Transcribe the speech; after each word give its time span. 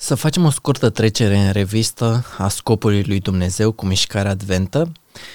Să 0.00 0.14
facem 0.14 0.44
o 0.44 0.50
scurtă 0.50 0.90
trecere 0.90 1.38
în 1.38 1.52
revistă 1.52 2.24
a 2.38 2.48
scopului 2.48 3.02
lui 3.02 3.20
Dumnezeu 3.20 3.72
cu 3.72 3.86
mișcarea 3.86 4.30
adventă 4.30 4.92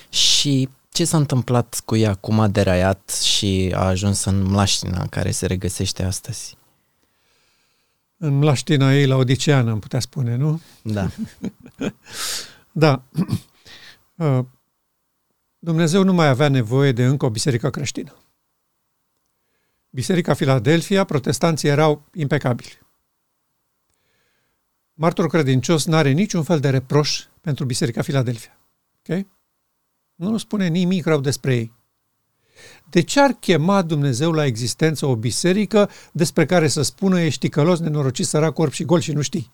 și 0.10 0.70
ce 0.92 1.06
s-a 1.06 1.18
întâmplat 1.18 1.82
cu 1.86 1.96
ea, 1.96 2.16
cum 2.16 2.40
a 2.40 2.48
deraiat 2.48 3.10
și 3.10 3.72
a 3.76 3.86
ajuns 3.86 4.24
în 4.24 4.44
mlaștina 4.44 5.02
în 5.02 5.08
care 5.08 5.32
se 5.32 5.46
regăsește 5.46 6.04
astăzi. 6.04 6.58
În 8.18 8.34
mlaștina 8.34 8.94
ei 8.94 9.06
la 9.06 9.16
Odiceană, 9.16 9.72
am 9.72 9.80
putea 9.80 10.00
spune, 10.00 10.36
nu? 10.36 10.62
Da. 10.82 11.10
da. 12.72 13.02
Uh, 14.16 14.40
Dumnezeu 15.60 16.04
nu 16.04 16.14
mai 16.14 16.28
avea 16.28 16.50
nevoie 16.50 16.92
de 16.92 17.06
încă 17.06 17.26
o 17.26 17.30
biserică 17.30 17.70
creștină. 17.70 18.16
Biserica 19.90 20.34
Filadelfia, 20.34 21.04
protestanții 21.04 21.70
erau 21.70 22.06
impecabili. 22.14 22.83
Martorul 24.94 25.30
credincios 25.30 25.86
nu 25.86 25.96
are 25.96 26.12
niciun 26.12 26.44
fel 26.44 26.60
de 26.60 26.70
reproș 26.70 27.24
pentru 27.42 27.66
Biserica 27.66 28.02
Filadelfia. 28.02 28.58
Okay? 29.00 29.28
Nu 30.16 30.38
spune 30.38 30.68
nimic 30.68 31.06
rău 31.06 31.20
despre 31.20 31.56
ei. 31.56 31.74
De 32.90 33.02
ce 33.02 33.20
ar 33.20 33.32
chema 33.32 33.82
Dumnezeu 33.82 34.32
la 34.32 34.46
existență 34.46 35.06
o 35.06 35.16
biserică 35.16 35.90
despre 36.12 36.46
care 36.46 36.68
să 36.68 36.82
spună 36.82 37.22
ești 37.22 37.50
călos, 37.50 37.80
nenorocit, 37.80 38.26
sărac, 38.26 38.54
corp 38.54 38.72
și 38.72 38.84
gol 38.84 39.00
și 39.00 39.12
nu 39.12 39.22
știi? 39.22 39.50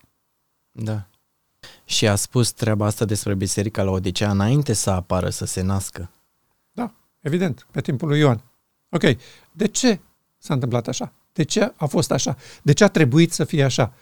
Da. 0.70 1.06
Și 1.84 2.08
a 2.08 2.14
spus 2.14 2.52
treaba 2.52 2.86
asta 2.86 3.04
despre 3.04 3.34
biserica 3.34 3.82
la 3.82 3.90
Odisea 3.90 4.30
înainte 4.30 4.72
să 4.72 4.90
apară, 4.90 5.30
să 5.30 5.44
se 5.44 5.60
nască. 5.60 6.10
Da, 6.72 6.94
evident, 7.20 7.66
pe 7.70 7.80
timpul 7.80 8.08
lui 8.08 8.18
Ioan. 8.18 8.42
Ok, 8.88 9.02
de 9.52 9.66
ce 9.66 10.00
s-a 10.38 10.54
întâmplat 10.54 10.88
așa? 10.88 11.12
De 11.32 11.42
ce 11.42 11.72
a 11.76 11.86
fost 11.86 12.10
așa? 12.10 12.36
De 12.62 12.72
ce 12.72 12.84
a 12.84 12.88
trebuit 12.88 13.32
să 13.32 13.44
fie 13.44 13.64
așa? 13.64 13.92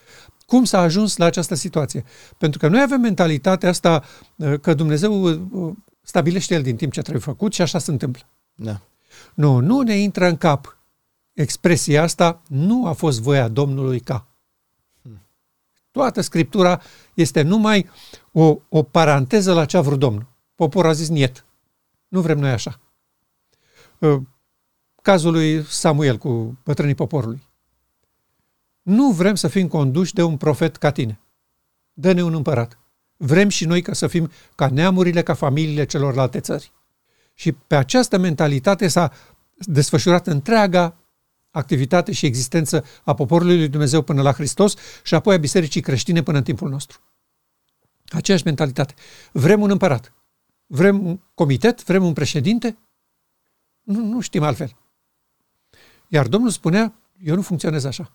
Cum 0.48 0.64
s-a 0.64 0.80
ajuns 0.80 1.16
la 1.16 1.24
această 1.24 1.54
situație? 1.54 2.04
Pentru 2.38 2.58
că 2.58 2.68
noi 2.68 2.82
avem 2.82 3.00
mentalitatea 3.00 3.68
asta 3.68 4.04
uh, 4.36 4.60
că 4.60 4.74
Dumnezeu 4.74 5.22
uh, 5.22 5.74
stabilește 6.02 6.54
El 6.54 6.62
din 6.62 6.76
timp 6.76 6.92
ce 6.92 7.00
trebuie 7.00 7.22
făcut 7.22 7.52
și 7.52 7.62
așa 7.62 7.78
se 7.78 7.90
întâmplă. 7.90 8.22
Da. 8.54 8.80
Nu, 9.34 9.58
nu 9.58 9.80
ne 9.80 9.94
intră 9.94 10.26
în 10.26 10.36
cap 10.36 10.78
expresia 11.32 12.02
asta, 12.02 12.42
nu 12.46 12.86
a 12.86 12.92
fost 12.92 13.20
voia 13.20 13.48
Domnului 13.48 14.00
ca. 14.00 14.26
Hmm. 15.02 15.20
Toată 15.90 16.20
Scriptura 16.20 16.80
este 17.14 17.42
numai 17.42 17.88
o, 18.32 18.56
o 18.68 18.82
paranteză 18.82 19.52
la 19.52 19.64
ce 19.64 19.76
a 19.76 19.80
vrut 19.80 19.98
Domnul. 19.98 20.26
Poporul 20.54 20.90
a 20.90 20.94
zis 20.94 21.08
niet. 21.08 21.44
Nu 22.08 22.20
vrem 22.20 22.38
noi 22.38 22.50
așa. 22.50 22.80
Uh, 23.98 24.20
cazul 25.02 25.32
lui 25.32 25.64
Samuel 25.64 26.16
cu 26.16 26.58
bătrânii 26.64 26.94
poporului. 26.94 27.47
Nu 28.88 29.10
vrem 29.10 29.34
să 29.34 29.48
fim 29.48 29.68
conduși 29.68 30.14
de 30.14 30.22
un 30.22 30.36
profet 30.36 30.76
ca 30.76 30.90
tine. 30.90 31.20
Dă-ne 31.92 32.22
un 32.22 32.34
împărat. 32.34 32.78
Vrem 33.16 33.48
și 33.48 33.64
noi 33.64 33.82
ca 33.82 33.92
să 33.92 34.06
fim 34.06 34.30
ca 34.54 34.68
neamurile, 34.68 35.22
ca 35.22 35.34
familiile 35.34 35.84
celorlalte 35.84 36.40
țări. 36.40 36.72
Și 37.34 37.52
pe 37.52 37.76
această 37.76 38.18
mentalitate 38.18 38.88
s-a 38.88 39.12
desfășurat 39.56 40.26
întreaga 40.26 40.96
activitate 41.50 42.12
și 42.12 42.26
existență 42.26 42.84
a 43.04 43.14
poporului 43.14 43.56
lui 43.56 43.68
Dumnezeu 43.68 44.02
până 44.02 44.22
la 44.22 44.32
Hristos 44.32 44.74
și 45.02 45.14
apoi 45.14 45.34
a 45.34 45.38
bisericii 45.38 45.80
creștine 45.80 46.22
până 46.22 46.38
în 46.38 46.44
timpul 46.44 46.68
nostru. 46.68 47.00
Aceeași 48.06 48.44
mentalitate. 48.44 48.94
Vrem 49.32 49.60
un 49.60 49.70
împărat. 49.70 50.12
Vrem 50.66 51.06
un 51.06 51.20
comitet? 51.34 51.84
Vrem 51.84 52.04
un 52.04 52.12
președinte? 52.12 52.78
Nu, 53.82 54.04
nu 54.04 54.20
știm 54.20 54.42
altfel. 54.42 54.76
Iar 56.08 56.26
Domnul 56.26 56.50
spunea, 56.50 56.94
eu 57.22 57.34
nu 57.34 57.42
funcționez 57.42 57.84
așa. 57.84 58.12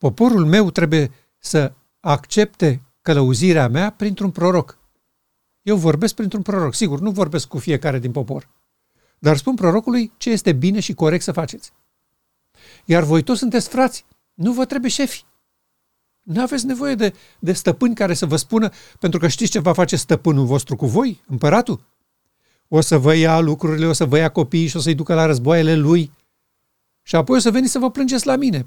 Poporul 0.00 0.46
meu 0.46 0.70
trebuie 0.70 1.10
să 1.38 1.72
accepte 2.00 2.82
călăuzirea 3.02 3.68
mea 3.68 3.90
printr-un 3.90 4.30
proroc. 4.30 4.78
Eu 5.62 5.76
vorbesc 5.76 6.14
printr-un 6.14 6.42
proroc. 6.42 6.74
Sigur, 6.74 7.00
nu 7.00 7.10
vorbesc 7.10 7.48
cu 7.48 7.58
fiecare 7.58 7.98
din 7.98 8.12
popor. 8.12 8.48
Dar 9.18 9.36
spun 9.36 9.54
prorocului 9.54 10.12
ce 10.16 10.30
este 10.30 10.52
bine 10.52 10.80
și 10.80 10.94
corect 10.94 11.22
să 11.22 11.32
faceți. 11.32 11.72
Iar 12.84 13.02
voi 13.02 13.22
toți 13.22 13.38
sunteți 13.38 13.68
frați. 13.68 14.04
Nu 14.34 14.52
vă 14.52 14.64
trebuie 14.64 14.90
șefi. 14.90 15.24
Nu 16.22 16.42
aveți 16.42 16.66
nevoie 16.66 16.94
de, 16.94 17.14
de 17.38 17.52
stăpâni 17.52 17.94
care 17.94 18.14
să 18.14 18.26
vă 18.26 18.36
spună, 18.36 18.70
pentru 18.98 19.18
că 19.18 19.28
știți 19.28 19.50
ce 19.50 19.58
va 19.58 19.72
face 19.72 19.96
stăpânul 19.96 20.46
vostru 20.46 20.76
cu 20.76 20.86
voi, 20.86 21.24
împăratul? 21.26 21.84
O 22.68 22.80
să 22.80 22.98
vă 22.98 23.14
ia 23.14 23.40
lucrurile, 23.40 23.86
o 23.86 23.92
să 23.92 24.04
vă 24.04 24.16
ia 24.16 24.28
copiii 24.28 24.66
și 24.66 24.76
o 24.76 24.80
să-i 24.80 24.94
ducă 24.94 25.14
la 25.14 25.26
războaiele 25.26 25.74
lui. 25.74 26.12
Și 27.02 27.16
apoi 27.16 27.36
o 27.36 27.40
să 27.40 27.50
veniți 27.50 27.72
să 27.72 27.78
vă 27.78 27.90
plângeți 27.90 28.26
la 28.26 28.36
mine. 28.36 28.66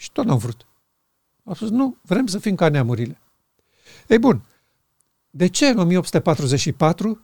Și 0.00 0.12
tot 0.12 0.24
n-au 0.24 0.38
vrut. 0.38 0.66
Au 1.44 1.54
spus, 1.54 1.70
nu, 1.70 1.96
vrem 2.02 2.26
să 2.26 2.38
fim 2.38 2.54
ca 2.54 2.68
neamurile. 2.68 3.20
Ei 4.06 4.18
bun, 4.18 4.44
de 5.30 5.46
ce 5.46 5.66
în 5.66 5.78
1844 5.78 7.22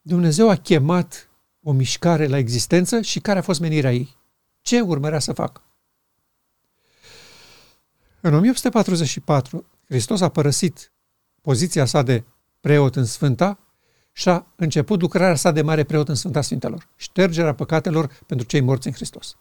Dumnezeu 0.00 0.50
a 0.50 0.54
chemat 0.54 1.28
o 1.62 1.72
mișcare 1.72 2.26
la 2.26 2.38
existență 2.38 3.00
și 3.00 3.20
care 3.20 3.38
a 3.38 3.42
fost 3.42 3.60
menirea 3.60 3.92
ei? 3.92 4.16
Ce 4.60 4.80
urmărea 4.80 5.18
să 5.18 5.32
facă? 5.32 5.62
În 8.20 8.34
1844, 8.34 9.66
Hristos 9.88 10.20
a 10.20 10.28
părăsit 10.28 10.92
poziția 11.40 11.84
sa 11.84 12.02
de 12.02 12.24
preot 12.60 12.96
în 12.96 13.04
Sfânta 13.04 13.58
și 14.12 14.28
a 14.28 14.46
început 14.56 15.00
lucrarea 15.00 15.34
sa 15.34 15.50
de 15.50 15.62
mare 15.62 15.84
preot 15.84 16.08
în 16.08 16.14
Sfânta 16.14 16.40
Sfintelor, 16.40 16.88
ștergerea 16.96 17.54
păcatelor 17.54 18.20
pentru 18.26 18.46
cei 18.46 18.60
morți 18.60 18.86
în 18.86 18.92
Hristos. 18.92 19.36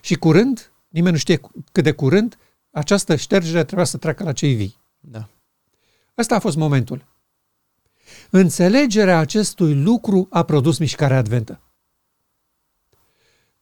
Și 0.00 0.14
curând, 0.14 0.72
nimeni 0.94 1.12
nu 1.12 1.18
știe 1.18 1.40
cât 1.72 1.84
de 1.84 1.92
curând, 1.92 2.38
această 2.70 3.16
ștergere 3.16 3.64
trebuia 3.64 3.86
să 3.86 3.96
treacă 3.96 4.24
la 4.24 4.32
cei 4.32 4.54
vii. 4.54 4.78
Da. 5.00 5.28
Ăsta 6.18 6.34
a 6.34 6.38
fost 6.38 6.56
momentul. 6.56 7.04
Înțelegerea 8.30 9.18
acestui 9.18 9.74
lucru 9.82 10.26
a 10.30 10.42
produs 10.42 10.78
mișcarea 10.78 11.16
adventă. 11.16 11.60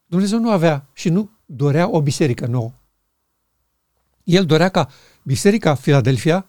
Dumnezeu 0.06 0.38
nu 0.38 0.50
avea 0.50 0.86
și 0.92 1.08
nu 1.08 1.30
dorea 1.46 1.88
o 1.88 2.02
biserică 2.02 2.46
nouă. 2.46 2.72
El 4.24 4.46
dorea 4.46 4.68
ca 4.68 4.88
biserica 5.22 5.74
Filadelfia 5.74 6.46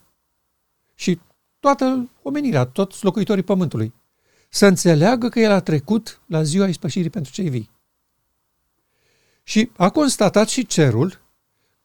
și 0.96 1.20
toată 1.60 2.10
omenirea, 2.22 2.66
toți 2.66 3.04
locuitorii 3.04 3.44
pământului, 3.44 3.94
să 4.50 4.66
înțeleagă 4.66 5.30
că 5.30 5.40
el 5.40 5.52
a 5.52 5.60
trecut 5.60 6.22
la 6.26 6.44
ziua 6.44 6.68
ispășirii 6.68 7.10
pentru 7.10 7.32
cei 7.32 7.50
vii. 7.50 7.73
Și 9.44 9.72
a 9.78 9.90
constatat 9.90 10.50
și 10.50 10.66
cerul 10.66 11.22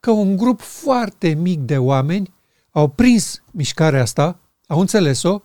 că 0.00 0.10
un 0.10 0.36
grup 0.36 0.60
foarte 0.60 1.28
mic 1.28 1.60
de 1.60 1.78
oameni 1.78 2.34
au 2.70 2.88
prins 2.88 3.42
mișcarea 3.50 4.02
asta, 4.02 4.38
au 4.66 4.80
înțeles-o 4.80 5.40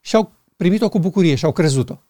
și 0.00 0.16
au 0.16 0.32
primit-o 0.56 0.88
cu 0.88 0.98
bucurie 0.98 1.34
și 1.34 1.44
au 1.44 1.52
crezut-o. 1.52 2.00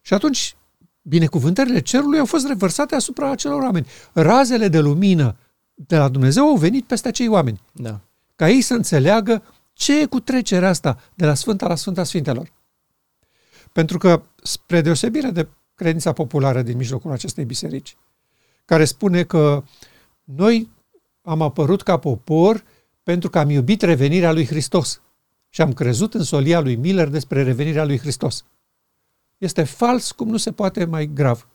Și 0.00 0.14
atunci, 0.14 0.56
binecuvântările 1.02 1.80
cerului 1.80 2.18
au 2.18 2.26
fost 2.26 2.46
revărsate 2.46 2.94
asupra 2.94 3.30
acelor 3.30 3.62
oameni. 3.62 3.86
Razele 4.12 4.68
de 4.68 4.78
lumină 4.78 5.36
de 5.74 5.96
la 5.96 6.08
Dumnezeu 6.08 6.46
au 6.46 6.56
venit 6.56 6.84
peste 6.84 7.08
acei 7.08 7.28
oameni. 7.28 7.60
Da. 7.72 8.00
Ca 8.36 8.48
ei 8.48 8.60
să 8.60 8.74
înțeleagă 8.74 9.42
ce 9.72 10.00
e 10.00 10.06
cu 10.06 10.20
trecerea 10.20 10.68
asta 10.68 10.98
de 11.14 11.26
la 11.26 11.34
Sfânta 11.34 11.68
la 11.68 11.74
Sfânta 11.74 12.04
Sfintelor. 12.04 12.52
Pentru 13.72 13.98
că, 13.98 14.22
spre 14.42 14.80
deosebire 14.80 15.30
de 15.30 15.48
credința 15.82 16.12
populară 16.12 16.62
din 16.62 16.76
mijlocul 16.76 17.10
acestei 17.10 17.44
biserici, 17.44 17.96
care 18.64 18.84
spune 18.84 19.24
că 19.24 19.64
noi 20.24 20.68
am 21.22 21.42
apărut 21.42 21.82
ca 21.82 21.96
popor 21.98 22.64
pentru 23.02 23.30
că 23.30 23.38
am 23.38 23.50
iubit 23.50 23.82
revenirea 23.82 24.32
lui 24.32 24.46
Hristos 24.46 25.00
și 25.48 25.60
am 25.60 25.72
crezut 25.72 26.14
în 26.14 26.22
solia 26.22 26.60
lui 26.60 26.76
Miller 26.76 27.08
despre 27.08 27.42
revenirea 27.42 27.84
lui 27.84 27.98
Hristos. 27.98 28.44
Este 29.38 29.62
fals 29.62 30.12
cum 30.12 30.28
nu 30.28 30.36
se 30.36 30.52
poate 30.52 30.84
mai 30.84 31.06
grav. 31.06 31.48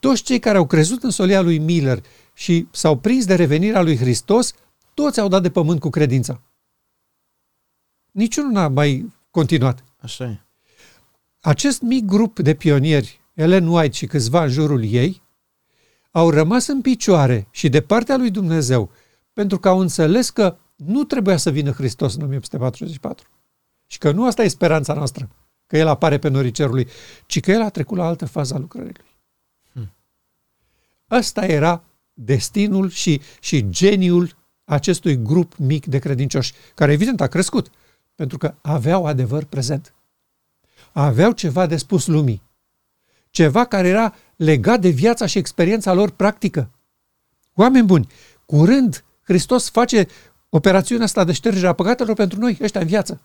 Toți 0.00 0.22
cei 0.22 0.38
care 0.38 0.58
au 0.58 0.66
crezut 0.66 1.02
în 1.02 1.10
solia 1.10 1.40
lui 1.40 1.58
Miller 1.58 2.04
și 2.34 2.66
s-au 2.70 2.98
prins 2.98 3.24
de 3.26 3.34
revenirea 3.34 3.82
lui 3.82 3.96
Hristos, 3.96 4.54
toți 4.94 5.20
au 5.20 5.28
dat 5.28 5.42
de 5.42 5.50
pământ 5.50 5.80
cu 5.80 5.90
credința. 5.90 6.40
Niciunul 8.10 8.50
n-a 8.50 8.68
mai 8.68 9.12
continuat. 9.30 9.84
Așa 9.98 10.24
e. 10.24 10.49
Acest 11.40 11.80
mic 11.82 12.04
grup 12.04 12.38
de 12.38 12.54
pionieri, 12.54 13.20
Ellen 13.34 13.66
White 13.66 13.96
și 13.96 14.06
câțiva 14.06 14.42
în 14.42 14.48
jurul 14.48 14.84
ei, 14.84 15.22
au 16.10 16.30
rămas 16.30 16.66
în 16.66 16.80
picioare 16.80 17.46
și 17.50 17.68
de 17.68 17.80
partea 17.80 18.16
lui 18.16 18.30
Dumnezeu, 18.30 18.90
pentru 19.32 19.58
că 19.58 19.68
au 19.68 19.78
înțeles 19.78 20.30
că 20.30 20.56
nu 20.76 21.04
trebuia 21.04 21.36
să 21.36 21.50
vină 21.50 21.70
Hristos 21.70 22.14
în 22.14 22.22
1844 22.22 23.28
și 23.86 23.98
că 23.98 24.10
nu 24.10 24.26
asta 24.26 24.42
e 24.42 24.48
speranța 24.48 24.94
noastră, 24.94 25.28
că 25.66 25.76
El 25.76 25.86
apare 25.86 26.18
pe 26.18 26.28
norii 26.28 26.50
cerului, 26.50 26.88
ci 27.26 27.40
că 27.40 27.50
El 27.50 27.62
a 27.62 27.68
trecut 27.68 27.96
la 27.96 28.06
altă 28.06 28.26
fază 28.26 28.54
a 28.54 28.58
lucrării 28.58 28.92
Lui. 28.92 29.18
Hmm. 29.72 29.92
Ăsta 31.10 31.44
era 31.44 31.84
destinul 32.12 32.88
și, 32.88 33.20
și 33.40 33.68
geniul 33.68 34.36
acestui 34.64 35.22
grup 35.22 35.56
mic 35.56 35.86
de 35.86 35.98
credincioși, 35.98 36.52
care 36.74 36.92
evident 36.92 37.20
a 37.20 37.26
crescut, 37.26 37.70
pentru 38.14 38.38
că 38.38 38.54
aveau 38.60 39.06
adevăr 39.06 39.44
prezent. 39.44 39.94
Aveau 40.92 41.32
ceva 41.32 41.66
de 41.66 41.76
spus 41.76 42.06
lumii. 42.06 42.42
Ceva 43.30 43.64
care 43.64 43.88
era 43.88 44.14
legat 44.36 44.80
de 44.80 44.88
viața 44.88 45.26
și 45.26 45.38
experiența 45.38 45.92
lor 45.92 46.10
practică. 46.10 46.70
Oameni 47.54 47.86
buni, 47.86 48.06
curând 48.46 49.04
Hristos 49.22 49.68
face 49.68 50.06
operațiunea 50.48 51.04
asta 51.04 51.24
de 51.24 51.32
ștergere 51.32 51.66
a 51.66 51.72
păcatelor 51.72 52.14
pentru 52.14 52.38
noi, 52.38 52.58
ăștia 52.60 52.80
în 52.80 52.86
viață. 52.86 53.20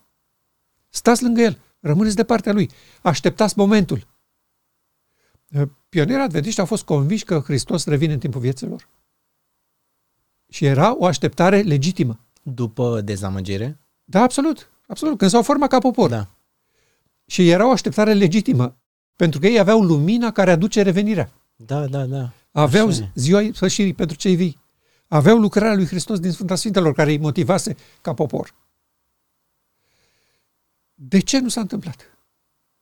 Stați 0.89 1.23
lângă 1.23 1.41
El, 1.41 1.59
rămâneți 1.79 2.15
de 2.15 2.23
partea 2.23 2.53
Lui, 2.53 2.69
așteptați 3.01 3.57
momentul. 3.57 4.07
Pionierii 5.89 6.23
adventiști 6.23 6.59
au 6.59 6.65
fost 6.65 6.83
convinși 6.83 7.23
că 7.23 7.39
Hristos 7.39 7.85
revine 7.85 8.13
în 8.13 8.19
timpul 8.19 8.41
vieților. 8.41 8.89
Și 10.49 10.65
era 10.65 10.95
o 10.97 11.05
așteptare 11.05 11.61
legitimă. 11.61 12.19
După 12.43 13.01
dezamăgire? 13.01 13.79
Da, 14.03 14.21
absolut. 14.21 14.69
Absolut. 14.87 15.17
Când 15.17 15.31
s-au 15.31 15.41
format 15.41 15.69
ca 15.69 15.79
popor. 15.79 16.09
Da. 16.09 16.34
Și 17.25 17.49
era 17.49 17.67
o 17.67 17.71
așteptare 17.71 18.13
legitimă. 18.13 18.77
Pentru 19.15 19.39
că 19.39 19.47
ei 19.47 19.59
aveau 19.59 19.81
lumina 19.81 20.31
care 20.31 20.51
aduce 20.51 20.81
revenirea. 20.81 21.31
Da, 21.55 21.87
da, 21.87 22.05
da. 22.05 22.31
Aveau 22.51 22.87
Așa 22.87 23.03
e. 23.03 23.11
ziua 23.15 23.49
sfârșirii 23.53 23.93
pentru 23.93 24.17
cei 24.17 24.35
vii. 24.35 24.63
Aveau 25.07 25.37
lucrarea 25.37 25.75
lui 25.75 25.85
Hristos 25.85 26.19
din 26.19 26.31
Sfânta 26.31 26.55
Sfintelor 26.55 26.93
care 26.93 27.11
îi 27.11 27.17
motivase 27.17 27.75
ca 28.01 28.13
popor. 28.13 28.55
De 30.93 31.19
ce 31.19 31.39
nu 31.39 31.49
s-a 31.49 31.61
întâmplat? 31.61 32.17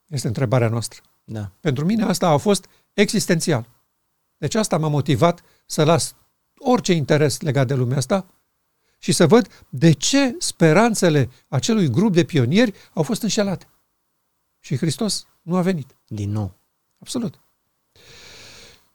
Este 0.08 0.28
întrebarea 0.28 0.70
noastră. 0.70 1.02
Da. 1.24 1.52
Pentru 1.60 1.86
mine 1.86 2.04
asta 2.04 2.28
a 2.28 2.38
fost 2.38 2.66
existențial. 2.94 3.70
Deci 4.38 4.56
asta 4.56 4.78
m-a 4.78 4.88
motivat 4.88 5.44
să 5.66 5.84
las 5.84 6.16
orice 6.58 6.94
interes 6.94 7.42
legat 7.42 7.68
de 7.68 7.74
lumea 7.74 7.98
asta 7.98 8.26
și 8.98 9.12
să 9.12 9.28
văd 9.28 9.66
de 9.70 9.92
ce 9.92 10.36
speranțele 10.40 11.30
acelui 11.48 11.90
grup 11.90 12.14
de 12.14 12.24
pionieri 12.24 12.74
au 12.94 13.04
fost 13.04 13.22
înșelate. 13.22 13.68
Și 14.64 14.78
Hristos 14.78 15.28
nu 15.42 15.56
a 15.56 15.62
venit. 15.62 15.96
Din 16.08 16.32
nou. 16.32 16.54
Absolut. 17.00 17.40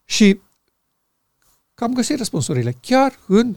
Și 0.04 0.40
că 1.74 1.84
am 1.84 1.94
găsit 1.94 2.16
răspunsurile 2.16 2.72
chiar 2.80 3.18
în 3.26 3.56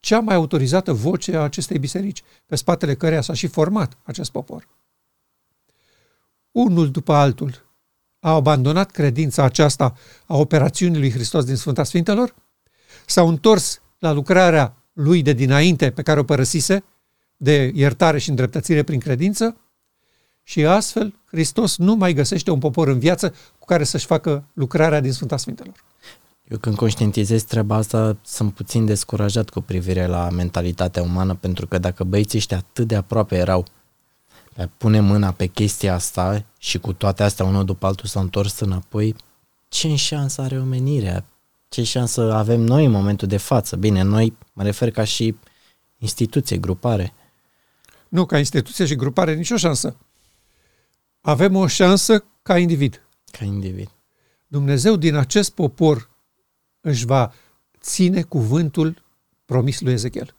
cea 0.00 0.20
mai 0.20 0.34
autorizată 0.34 0.92
voce 0.92 1.36
a 1.36 1.42
acestei 1.42 1.78
biserici, 1.78 2.22
pe 2.46 2.56
spatele 2.56 2.94
căreia 2.94 3.20
s-a 3.20 3.34
și 3.34 3.46
format 3.46 3.96
acest 4.02 4.30
popor. 4.30 4.68
Unul 6.50 6.90
după 6.90 7.12
altul 7.12 7.64
a 8.20 8.30
abandonat 8.30 8.90
credința 8.90 9.42
aceasta 9.42 9.96
a 10.26 10.36
operațiunii 10.36 10.98
lui 10.98 11.10
Hristos 11.10 11.44
din 11.44 11.56
Sfânta 11.56 11.84
Sfintelor, 11.84 12.34
s-au 13.06 13.28
întors 13.28 13.80
la 13.98 14.12
lucrarea 14.12 14.76
lui 14.92 15.22
de 15.22 15.32
dinainte 15.32 15.90
pe 15.90 16.02
care 16.02 16.20
o 16.20 16.24
părăsise, 16.24 16.84
de 17.36 17.72
iertare 17.74 18.18
și 18.18 18.28
îndreptățire 18.28 18.82
prin 18.82 19.00
credință, 19.00 19.56
și 20.48 20.64
astfel 20.64 21.14
Hristos 21.24 21.76
nu 21.76 21.94
mai 21.94 22.12
găsește 22.12 22.50
un 22.50 22.58
popor 22.58 22.88
în 22.88 22.98
viață 22.98 23.34
cu 23.58 23.64
care 23.64 23.84
să-și 23.84 24.06
facă 24.06 24.44
lucrarea 24.52 25.00
din 25.00 25.12
Sfânta 25.12 25.36
Sfintelor. 25.36 25.84
Eu 26.48 26.58
când 26.58 26.76
conștientizez 26.76 27.42
treaba 27.42 27.76
asta, 27.76 28.16
sunt 28.24 28.54
puțin 28.54 28.84
descurajat 28.84 29.48
cu 29.48 29.60
privire 29.60 30.06
la 30.06 30.30
mentalitatea 30.30 31.02
umană, 31.02 31.34
pentru 31.34 31.66
că 31.66 31.78
dacă 31.78 32.04
băieții 32.04 32.38
ăștia 32.38 32.56
atât 32.56 32.86
de 32.86 32.96
aproape 32.96 33.36
erau, 33.36 33.64
dar 34.54 34.70
pune 34.76 35.00
mâna 35.00 35.32
pe 35.32 35.46
chestia 35.46 35.94
asta 35.94 36.44
și 36.58 36.78
cu 36.78 36.92
toate 36.92 37.22
astea 37.22 37.44
unul 37.44 37.64
după 37.64 37.86
altul 37.86 38.08
s-a 38.08 38.20
întors 38.20 38.60
înapoi, 38.60 39.14
ce 39.68 39.94
șansă 39.94 40.40
are 40.40 40.58
omenirea? 40.58 41.24
Ce 41.68 41.82
șansă 41.82 42.32
avem 42.32 42.60
noi 42.60 42.84
în 42.84 42.90
momentul 42.90 43.28
de 43.28 43.36
față? 43.36 43.76
Bine, 43.76 44.02
noi 44.02 44.36
mă 44.52 44.62
refer 44.62 44.90
ca 44.90 45.04
și 45.04 45.36
instituție, 45.98 46.56
grupare. 46.56 47.12
Nu, 48.08 48.26
ca 48.26 48.38
instituție 48.38 48.86
și 48.86 48.94
grupare, 48.94 49.34
nicio 49.34 49.56
șansă. 49.56 49.96
Avem 51.26 51.56
o 51.56 51.66
șansă 51.66 52.24
ca 52.42 52.58
individ. 52.58 53.08
Ca 53.30 53.44
individ. 53.44 53.90
Dumnezeu 54.46 54.96
din 54.96 55.14
acest 55.14 55.50
popor 55.50 56.10
își 56.80 57.06
va 57.06 57.32
ține 57.80 58.22
cuvântul 58.22 59.02
promis 59.44 59.80
lui 59.80 59.92
Ezechiel. 59.92 60.36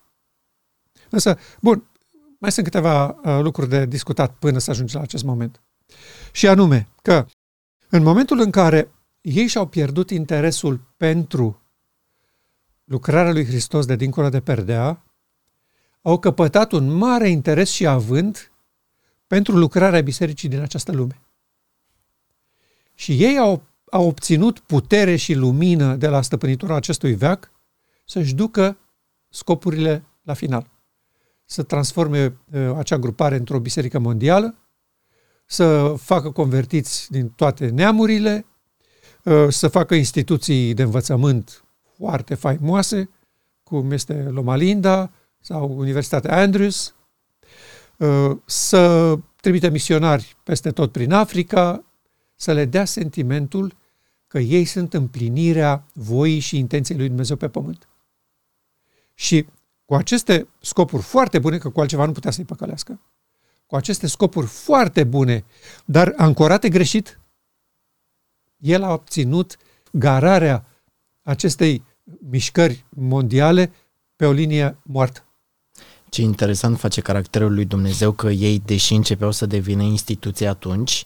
Însă, 1.10 1.38
bun, 1.62 1.90
mai 2.38 2.52
sunt 2.52 2.66
câteva 2.66 3.08
uh, 3.08 3.40
lucruri 3.42 3.70
de 3.70 3.86
discutat 3.86 4.36
până 4.36 4.60
să 4.60 4.72
ajungem 4.72 5.00
la 5.00 5.06
acest 5.06 5.24
moment. 5.24 5.62
Și 6.32 6.48
anume 6.48 6.88
că 7.02 7.26
în 7.90 8.04
momentul 8.04 8.40
în 8.40 8.52
care 8.52 8.92
ei 9.22 9.48
și-au 9.48 9.68
pierdut 9.68 10.10
interesul 10.10 10.94
pentru 10.98 11.62
lucrarea 12.84 13.32
lui 13.32 13.46
Hristos 13.46 13.86
de 13.86 13.96
dincolo 13.96 14.30
de 14.30 14.40
perdea, 14.40 15.06
au 16.02 16.20
căpătat 16.20 16.72
un 16.72 16.90
mare 16.90 17.30
interes 17.30 17.70
și 17.70 17.88
avânt 17.88 18.52
pentru 19.28 19.58
lucrarea 19.58 20.02
bisericii 20.02 20.50
din 20.50 20.60
această 20.60 20.92
lume. 20.92 21.22
Și 22.94 23.24
ei 23.24 23.38
au, 23.38 23.64
au 23.92 24.08
obținut 24.08 24.60
putere 24.60 25.16
și 25.16 25.34
lumină 25.34 25.96
de 25.96 26.08
la 26.08 26.22
stăpânitura 26.22 26.76
acestui 26.76 27.14
veac 27.14 27.52
să-și 28.06 28.36
ducă 28.36 28.78
scopurile 29.30 30.04
la 30.22 30.34
final. 30.34 30.70
Să 31.46 31.64
transforme 31.64 32.38
uh, 32.52 32.72
acea 32.78 32.98
grupare 32.98 33.36
într-o 33.36 33.60
biserică 33.60 34.00
mondială, 34.00 34.56
să 35.46 35.94
facă 35.98 36.32
convertiți 36.32 37.12
din 37.12 37.30
toate 37.30 37.70
neamurile, 37.70 38.46
uh, 39.24 39.48
să 39.50 39.68
facă 39.68 39.96
instituții 39.96 40.74
de 40.74 40.82
învățământ 40.82 41.66
foarte 41.98 42.36
faimoase, 42.36 43.10
cum 43.64 43.92
este 43.92 44.14
Loma 44.14 44.56
Linda 44.56 45.12
sau 45.40 45.78
Universitatea 45.78 46.38
Andrews, 46.38 46.88
uh, 46.88 46.97
să 48.46 49.14
trimite 49.42 49.70
misionari 49.70 50.38
peste 50.44 50.72
tot 50.72 50.92
prin 50.92 51.12
Africa, 51.12 51.84
să 52.36 52.54
le 52.54 52.66
dea 52.66 52.86
sentimentul 52.86 53.76
că 54.28 54.40
ei 54.40 54.66
sunt 54.66 54.94
împlinirea 54.94 55.86
voii 55.94 56.40
și 56.40 56.58
intenției 56.58 56.98
lui 56.98 57.08
Dumnezeu 57.08 57.36
pe 57.36 57.50
pământ. 57.50 57.88
Și 59.14 59.48
cu 59.86 59.96
aceste 59.96 60.48
scopuri 60.62 61.04
foarte 61.04 61.40
bune, 61.40 61.58
că 61.58 61.70
cu 61.70 61.80
altceva 61.80 62.06
nu 62.06 62.12
putea 62.12 62.32
să-i 62.32 62.46
păcălească, 62.46 63.02
cu 63.66 63.76
aceste 63.76 64.08
scopuri 64.08 64.48
foarte 64.48 65.04
bune, 65.04 65.46
dar 65.86 66.14
ancorate 66.18 66.70
greșit, 66.70 67.20
el 68.58 68.84
a 68.84 68.94
obținut 68.94 69.58
gararea 69.92 70.66
acestei 71.22 71.84
mișcări 72.30 72.86
mondiale 72.90 73.72
pe 74.16 74.26
o 74.26 74.32
linie 74.32 74.78
moartă. 74.84 75.27
Ce 76.10 76.22
interesant 76.22 76.80
face 76.80 77.02
caracterul 77.02 77.54
lui 77.54 77.66
Dumnezeu 77.66 78.12
că 78.12 78.30
ei, 78.30 78.62
deși 78.66 78.94
începeau 78.94 79.32
să 79.32 79.46
devină 79.46 79.84
instituție 79.84 80.48
atunci, 80.48 81.06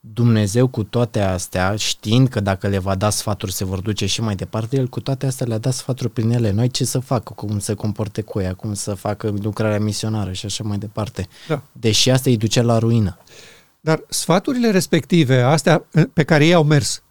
Dumnezeu 0.00 0.68
cu 0.68 0.84
toate 0.84 1.20
astea, 1.20 1.76
știind 1.76 2.28
că 2.28 2.40
dacă 2.40 2.68
le 2.68 2.78
va 2.78 2.94
da 2.94 3.10
sfaturi 3.10 3.52
se 3.52 3.64
vor 3.64 3.80
duce 3.80 4.06
și 4.06 4.20
mai 4.20 4.34
departe, 4.34 4.76
El 4.76 4.88
cu 4.88 5.00
toate 5.00 5.26
astea 5.26 5.46
le-a 5.46 5.58
dat 5.58 5.72
sfaturi 5.72 6.10
prin 6.10 6.30
ele. 6.30 6.50
Noi 6.50 6.68
ce 6.68 6.84
să 6.84 6.98
facă, 6.98 7.32
cum 7.32 7.58
să 7.58 7.74
comporte 7.74 8.22
cu 8.22 8.40
ea, 8.40 8.54
cum 8.54 8.74
să 8.74 8.94
facă 8.94 9.34
lucrarea 9.42 9.80
misionară 9.80 10.32
și 10.32 10.46
așa 10.46 10.64
mai 10.64 10.78
departe. 10.78 11.28
Da. 11.48 11.62
Deși 11.72 12.10
asta 12.10 12.30
îi 12.30 12.36
ducea 12.36 12.62
la 12.62 12.78
ruină. 12.78 13.18
Dar 13.80 14.04
sfaturile 14.08 14.70
respective, 14.70 15.40
astea 15.40 15.86
pe 16.12 16.24
care 16.24 16.46
ei 16.46 16.54
au 16.54 16.64
mers, 16.64 17.02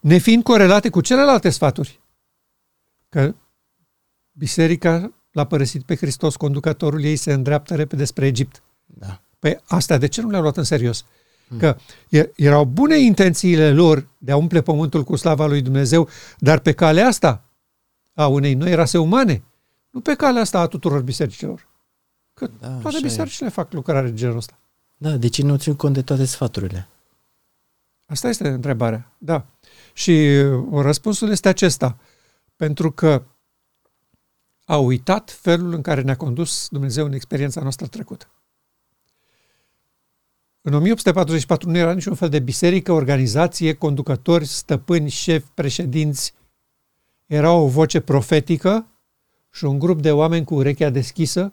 nefiind 0.00 0.42
corelate 0.42 0.88
cu 0.88 1.00
celelalte 1.00 1.50
sfaturi, 1.50 2.00
că 3.08 3.34
biserica 4.32 5.12
l-a 5.30 5.44
părăsit 5.44 5.82
pe 5.82 5.96
Hristos, 5.96 6.36
conducătorul 6.36 7.02
ei 7.04 7.16
se 7.16 7.32
îndreaptă 7.32 7.74
repede 7.74 8.04
spre 8.04 8.26
Egipt. 8.26 8.62
Da. 8.86 9.20
Păi 9.38 9.60
astea 9.66 9.98
de 9.98 10.08
ce 10.08 10.20
nu 10.22 10.30
le-au 10.30 10.42
luat 10.42 10.56
în 10.56 10.64
serios? 10.64 11.04
Că 11.58 11.76
e- 12.08 12.30
erau 12.36 12.64
bune 12.64 12.98
intențiile 12.98 13.72
lor 13.72 14.06
de 14.18 14.32
a 14.32 14.36
umple 14.36 14.62
pământul 14.62 15.04
cu 15.04 15.16
slava 15.16 15.46
lui 15.46 15.62
Dumnezeu, 15.62 16.08
dar 16.38 16.58
pe 16.58 16.72
calea 16.72 17.06
asta 17.06 17.44
a 18.14 18.26
unei 18.26 18.54
noi 18.54 18.74
rase 18.74 18.98
umane, 18.98 19.42
nu 19.90 20.00
pe 20.00 20.14
calea 20.14 20.40
asta 20.42 20.60
a 20.60 20.66
tuturor 20.66 21.02
bisericilor. 21.02 21.68
Că 22.34 22.46
Da, 22.60 22.68
toate 22.68 22.86
așa 22.86 22.96
e. 22.96 23.00
bisericile 23.02 23.48
fac 23.48 23.72
lucrare 23.72 24.08
de 24.08 24.14
genul 24.14 24.36
ăsta. 24.36 24.58
Da, 24.96 25.10
de 25.10 25.28
ce 25.28 25.42
nu 25.42 25.56
țin 25.56 25.74
cont 25.74 25.94
de 25.94 26.02
toate 26.02 26.24
sfaturile? 26.24 26.88
Asta 28.06 28.28
este 28.28 28.48
întrebarea, 28.48 29.12
da. 29.18 29.46
Și 29.92 30.10
uh, 30.10 30.82
răspunsul 30.82 31.30
este 31.30 31.48
acesta. 31.48 31.96
Pentru 32.56 32.92
că 32.92 33.22
a 34.70 34.76
uitat 34.76 35.30
felul 35.30 35.72
în 35.72 35.82
care 35.82 36.02
ne-a 36.02 36.16
condus 36.16 36.68
Dumnezeu 36.68 37.04
în 37.04 37.12
experiența 37.12 37.60
noastră 37.60 37.86
trecută. 37.86 38.26
În 40.60 40.74
1844 40.74 41.70
nu 41.70 41.76
era 41.76 41.92
niciun 41.92 42.14
fel 42.14 42.28
de 42.28 42.38
biserică, 42.38 42.92
organizație, 42.92 43.74
conducători, 43.74 44.46
stăpâni, 44.46 45.08
șefi, 45.08 45.46
președinți. 45.54 46.34
Era 47.26 47.52
o 47.52 47.68
voce 47.68 48.00
profetică 48.00 48.86
și 49.52 49.64
un 49.64 49.78
grup 49.78 50.02
de 50.02 50.12
oameni 50.12 50.44
cu 50.44 50.54
urechea 50.54 50.90
deschisă 50.90 51.52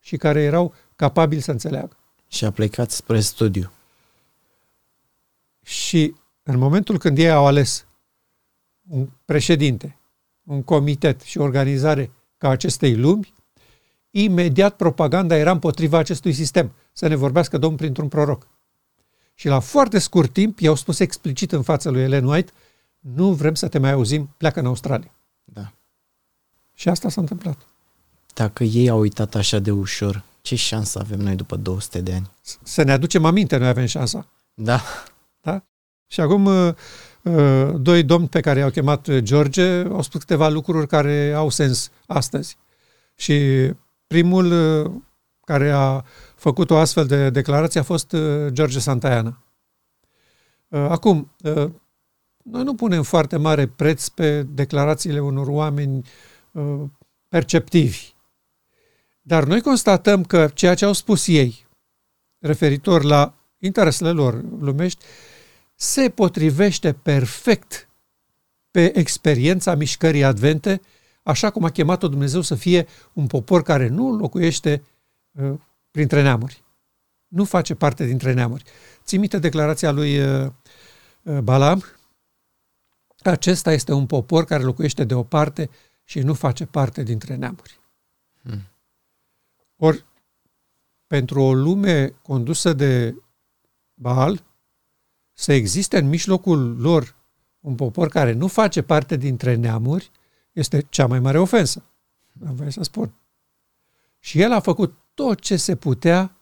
și 0.00 0.16
care 0.16 0.42
erau 0.42 0.74
capabili 0.94 1.40
să 1.40 1.50
înțeleagă. 1.50 1.96
Și 2.28 2.44
a 2.44 2.50
plecat 2.50 2.90
spre 2.90 3.20
studiu. 3.20 3.72
Și 5.62 6.14
în 6.42 6.58
momentul 6.58 6.98
când 6.98 7.18
ei 7.18 7.30
au 7.30 7.46
ales 7.46 7.86
un 8.88 9.08
președinte, 9.24 9.98
un 10.42 10.62
comitet 10.62 11.20
și 11.20 11.38
o 11.38 11.42
organizare 11.42 12.10
ca 12.38 12.48
acestei 12.48 12.96
lumi, 12.96 13.34
imediat 14.10 14.76
propaganda 14.76 15.36
era 15.36 15.50
împotriva 15.50 15.98
acestui 15.98 16.32
sistem, 16.32 16.72
să 16.92 17.06
ne 17.06 17.14
vorbească 17.14 17.58
Domnul 17.58 17.78
printr-un 17.78 18.08
proroc. 18.08 18.48
Și 19.34 19.48
la 19.48 19.60
foarte 19.60 19.98
scurt 19.98 20.32
timp 20.32 20.58
i-au 20.58 20.74
spus 20.74 20.98
explicit 20.98 21.52
în 21.52 21.62
fața 21.62 21.90
lui 21.90 22.02
Ellen 22.02 22.24
White, 22.24 22.52
nu 22.98 23.32
vrem 23.32 23.54
să 23.54 23.68
te 23.68 23.78
mai 23.78 23.92
auzim, 23.92 24.34
pleacă 24.36 24.60
în 24.60 24.66
Australia. 24.66 25.10
Da. 25.44 25.72
Și 26.74 26.88
asta 26.88 27.08
s-a 27.08 27.20
întâmplat. 27.20 27.66
Dacă 28.34 28.64
ei 28.64 28.88
au 28.88 28.98
uitat 28.98 29.34
așa 29.34 29.58
de 29.58 29.70
ușor, 29.70 30.22
ce 30.40 30.54
șansă 30.54 30.98
avem 30.98 31.20
noi 31.20 31.34
după 31.34 31.56
200 31.56 32.00
de 32.00 32.14
ani? 32.14 32.30
Să 32.62 32.82
ne 32.82 32.92
aducem 32.92 33.24
aminte, 33.24 33.56
noi 33.56 33.68
avem 33.68 33.86
șansa. 33.86 34.26
Da. 34.54 34.82
Da? 35.40 35.64
Și 36.06 36.20
acum 36.20 36.44
uh, 36.44 36.54
uh, 36.68 36.74
doi 37.76 38.02
domni 38.02 38.28
pe 38.28 38.40
care 38.40 38.58
i-au 38.58 38.70
chemat 38.70 39.18
George 39.18 39.84
au 39.84 40.02
spus 40.02 40.20
câteva 40.20 40.48
lucruri 40.48 40.86
care 40.86 41.32
au 41.32 41.48
sens 41.48 41.90
astăzi. 42.06 42.56
Și 43.14 43.70
primul 44.06 44.52
uh, 44.52 44.90
care 45.44 45.70
a 45.70 46.04
făcut 46.34 46.70
o 46.70 46.76
astfel 46.76 47.06
de 47.06 47.30
declarație 47.30 47.80
a 47.80 47.82
fost 47.82 48.16
George 48.48 48.78
Santayana. 48.78 49.40
Acum, 50.68 51.30
noi 52.42 52.62
nu 52.62 52.74
punem 52.74 53.02
foarte 53.02 53.36
mare 53.36 53.66
preț 53.66 54.08
pe 54.08 54.42
declarațiile 54.42 55.20
unor 55.20 55.46
oameni 55.46 56.04
perceptivi. 57.28 58.14
Dar 59.22 59.44
noi 59.44 59.60
constatăm 59.60 60.24
că 60.24 60.48
ceea 60.54 60.74
ce 60.74 60.84
au 60.84 60.92
spus 60.92 61.26
ei, 61.26 61.66
referitor 62.38 63.02
la 63.02 63.34
interesele 63.58 64.10
lor 64.10 64.44
lumești, 64.60 65.04
se 65.76 66.10
potrivește 66.10 66.92
perfect 66.92 67.88
pe 68.70 68.98
experiența 68.98 69.74
mișcării 69.74 70.24
advente, 70.24 70.80
așa 71.22 71.50
cum 71.50 71.64
a 71.64 71.70
chemat-o 71.70 72.08
Dumnezeu 72.08 72.40
să 72.40 72.54
fie 72.54 72.86
un 73.12 73.26
popor 73.26 73.62
care 73.62 73.88
nu 73.88 74.16
locuiește 74.16 74.82
uh, 75.30 75.54
printre 75.90 76.22
neamuri. 76.22 76.64
Nu 77.28 77.44
face 77.44 77.74
parte 77.74 78.04
dintre 78.04 78.32
neamuri. 78.32 78.64
Ții 79.04 79.18
minte 79.18 79.38
declarația 79.38 79.90
lui 79.90 80.18
uh, 80.18 80.50
uh, 81.22 81.38
Balam? 81.38 81.84
Acesta 83.22 83.72
este 83.72 83.92
un 83.92 84.06
popor 84.06 84.44
care 84.44 84.62
locuiește 84.62 85.04
deoparte 85.04 85.70
și 86.04 86.20
nu 86.20 86.34
face 86.34 86.66
parte 86.66 87.02
dintre 87.02 87.34
neamuri. 87.34 87.80
Hmm. 88.42 88.60
Ori, 89.76 90.04
pentru 91.06 91.40
o 91.40 91.54
lume 91.54 92.08
condusă 92.22 92.72
de 92.72 93.14
Baal, 93.94 94.44
să 95.38 95.52
existe 95.52 95.98
în 95.98 96.08
mijlocul 96.08 96.76
lor 96.80 97.14
un 97.60 97.74
popor 97.74 98.08
care 98.08 98.32
nu 98.32 98.46
face 98.46 98.82
parte 98.82 99.16
dintre 99.16 99.54
neamuri, 99.54 100.10
este 100.52 100.86
cea 100.88 101.06
mai 101.06 101.20
mare 101.20 101.38
ofensă. 101.38 101.82
Am 102.46 102.54
voie 102.54 102.70
să 102.70 102.82
spun. 102.82 103.12
Și 104.18 104.40
el 104.40 104.52
a 104.52 104.60
făcut 104.60 104.94
tot 105.14 105.40
ce 105.40 105.56
se 105.56 105.74
putea 105.74 106.36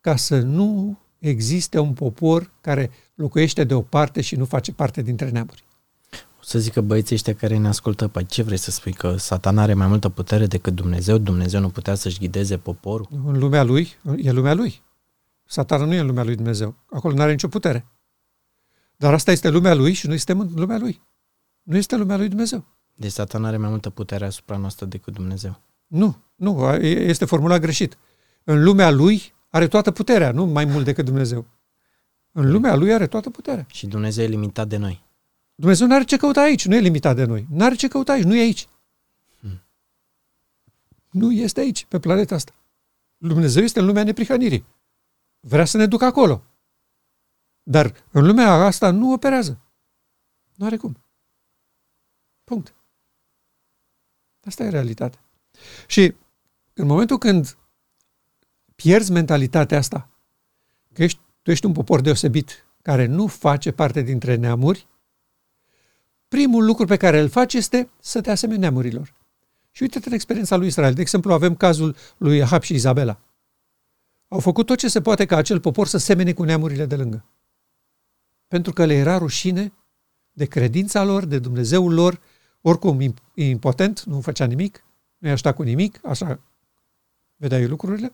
ca 0.00 0.16
să 0.16 0.40
nu 0.40 0.98
existe 1.18 1.78
un 1.78 1.92
popor 1.92 2.50
care 2.60 2.90
locuiește 3.14 3.64
deoparte 3.64 4.20
și 4.20 4.36
nu 4.36 4.44
face 4.44 4.72
parte 4.72 5.02
dintre 5.02 5.30
neamuri. 5.30 5.64
O 6.12 6.42
să 6.42 6.58
zică 6.58 6.80
băieții 6.80 7.14
ăștia 7.14 7.34
care 7.34 7.56
ne 7.56 7.68
ascultă, 7.68 8.08
păi 8.08 8.26
ce 8.26 8.42
vrei 8.42 8.56
să 8.56 8.70
spui, 8.70 8.92
că 8.92 9.16
satan 9.16 9.58
are 9.58 9.74
mai 9.74 9.86
multă 9.86 10.08
putere 10.08 10.46
decât 10.46 10.74
Dumnezeu? 10.74 11.18
Dumnezeu 11.18 11.60
nu 11.60 11.68
putea 11.68 11.94
să-și 11.94 12.18
ghideze 12.18 12.58
poporul? 12.58 13.08
În 13.24 13.38
lumea 13.38 13.62
lui, 13.62 13.88
e 14.16 14.30
lumea 14.30 14.54
lui. 14.54 14.82
Satan 15.44 15.82
nu 15.82 15.94
e 15.94 15.98
în 15.98 16.06
lumea 16.06 16.24
lui 16.24 16.34
Dumnezeu. 16.34 16.74
Acolo 16.90 17.14
nu 17.14 17.22
are 17.22 17.30
nicio 17.30 17.48
putere. 17.48 17.86
Dar 18.96 19.12
asta 19.12 19.30
este 19.30 19.48
lumea 19.48 19.74
lui 19.74 19.92
și 19.92 20.06
noi 20.06 20.16
suntem 20.16 20.40
în 20.40 20.50
lumea 20.54 20.78
lui. 20.78 21.02
Nu 21.62 21.76
este 21.76 21.96
lumea 21.96 22.16
lui 22.16 22.28
Dumnezeu. 22.28 22.64
Deci 22.94 23.10
Satan 23.10 23.44
are 23.44 23.56
mai 23.56 23.68
multă 23.68 23.90
putere 23.90 24.24
asupra 24.24 24.56
noastră 24.56 24.86
decât 24.86 25.12
Dumnezeu. 25.12 25.60
Nu, 25.86 26.16
nu, 26.34 26.74
este 26.82 27.24
formula 27.24 27.58
greșit. 27.58 27.98
În 28.44 28.62
lumea 28.62 28.90
lui 28.90 29.32
are 29.48 29.68
toată 29.68 29.90
puterea, 29.90 30.32
nu 30.32 30.44
mai 30.44 30.64
mult 30.64 30.84
decât 30.84 31.04
Dumnezeu. 31.04 31.46
În 32.32 32.50
lumea 32.50 32.74
lui 32.74 32.92
are 32.92 33.06
toată 33.06 33.30
puterea. 33.30 33.66
Și 33.68 33.86
Dumnezeu 33.86 34.24
e 34.24 34.26
limitat 34.26 34.68
de 34.68 34.76
noi. 34.76 35.02
Dumnezeu 35.54 35.86
nu 35.86 35.94
are 35.94 36.04
ce 36.04 36.16
căuta 36.16 36.40
aici, 36.40 36.66
nu 36.66 36.74
e 36.74 36.78
limitat 36.78 37.16
de 37.16 37.24
noi. 37.24 37.46
Nu 37.50 37.64
are 37.64 37.74
ce 37.74 37.88
căuta 37.88 38.12
aici, 38.12 38.24
nu 38.24 38.34
e 38.34 38.40
aici. 38.40 38.66
Hmm. 39.40 39.62
Nu 41.10 41.32
este 41.32 41.60
aici, 41.60 41.84
pe 41.84 41.98
planeta 41.98 42.34
asta. 42.34 42.54
Dumnezeu 43.16 43.62
este 43.62 43.80
în 43.80 43.86
lumea 43.86 44.04
neprihănirii. 44.04 44.64
Vrea 45.40 45.64
să 45.64 45.76
ne 45.76 45.86
ducă 45.86 46.04
acolo. 46.04 46.42
Dar 47.64 47.94
în 48.10 48.26
lumea 48.26 48.52
asta 48.52 48.90
nu 48.90 49.12
operează. 49.12 49.58
Nu 50.54 50.66
are 50.66 50.76
cum. 50.76 50.96
Punct. 52.44 52.74
Asta 54.44 54.64
e 54.64 54.68
realitatea. 54.68 55.20
Și 55.86 56.14
în 56.74 56.86
momentul 56.86 57.18
când 57.18 57.56
pierzi 58.74 59.12
mentalitatea 59.12 59.78
asta, 59.78 60.08
că 60.92 61.02
ești, 61.02 61.20
tu 61.42 61.50
ești 61.50 61.66
un 61.66 61.72
popor 61.72 62.00
deosebit, 62.00 62.66
care 62.82 63.06
nu 63.06 63.26
face 63.26 63.72
parte 63.72 64.00
dintre 64.00 64.34
neamuri, 64.34 64.86
primul 66.28 66.64
lucru 66.64 66.84
pe 66.84 66.96
care 66.96 67.20
îl 67.20 67.28
faci 67.28 67.54
este 67.54 67.90
să 68.00 68.20
te 68.20 68.30
asemeni 68.30 68.60
neamurilor. 68.60 69.14
Și 69.70 69.82
uite-te 69.82 70.08
în 70.08 70.14
experiența 70.14 70.56
lui 70.56 70.66
Israel. 70.66 70.94
De 70.94 71.00
exemplu, 71.00 71.32
avem 71.32 71.56
cazul 71.56 71.96
lui 72.16 72.42
Ahab 72.42 72.62
și 72.62 72.74
Izabela. 72.74 73.20
Au 74.28 74.40
făcut 74.40 74.66
tot 74.66 74.78
ce 74.78 74.88
se 74.88 75.00
poate 75.00 75.26
ca 75.26 75.36
acel 75.36 75.60
popor 75.60 75.86
să 75.86 75.98
semene 75.98 76.32
cu 76.32 76.42
neamurile 76.42 76.86
de 76.86 76.96
lângă 76.96 77.24
pentru 78.54 78.72
că 78.72 78.84
le 78.84 78.94
era 78.94 79.18
rușine 79.18 79.72
de 80.32 80.44
credința 80.44 81.04
lor, 81.04 81.24
de 81.24 81.38
Dumnezeul 81.38 81.94
lor, 81.94 82.20
oricum 82.60 83.14
impotent, 83.34 84.02
nu 84.02 84.20
făcea 84.20 84.44
nimic, 84.44 84.84
nu 85.18 85.28
i-a 85.28 85.52
cu 85.52 85.62
nimic, 85.62 86.00
așa 86.04 86.40
vedeai 87.36 87.66
lucrurile. 87.66 88.12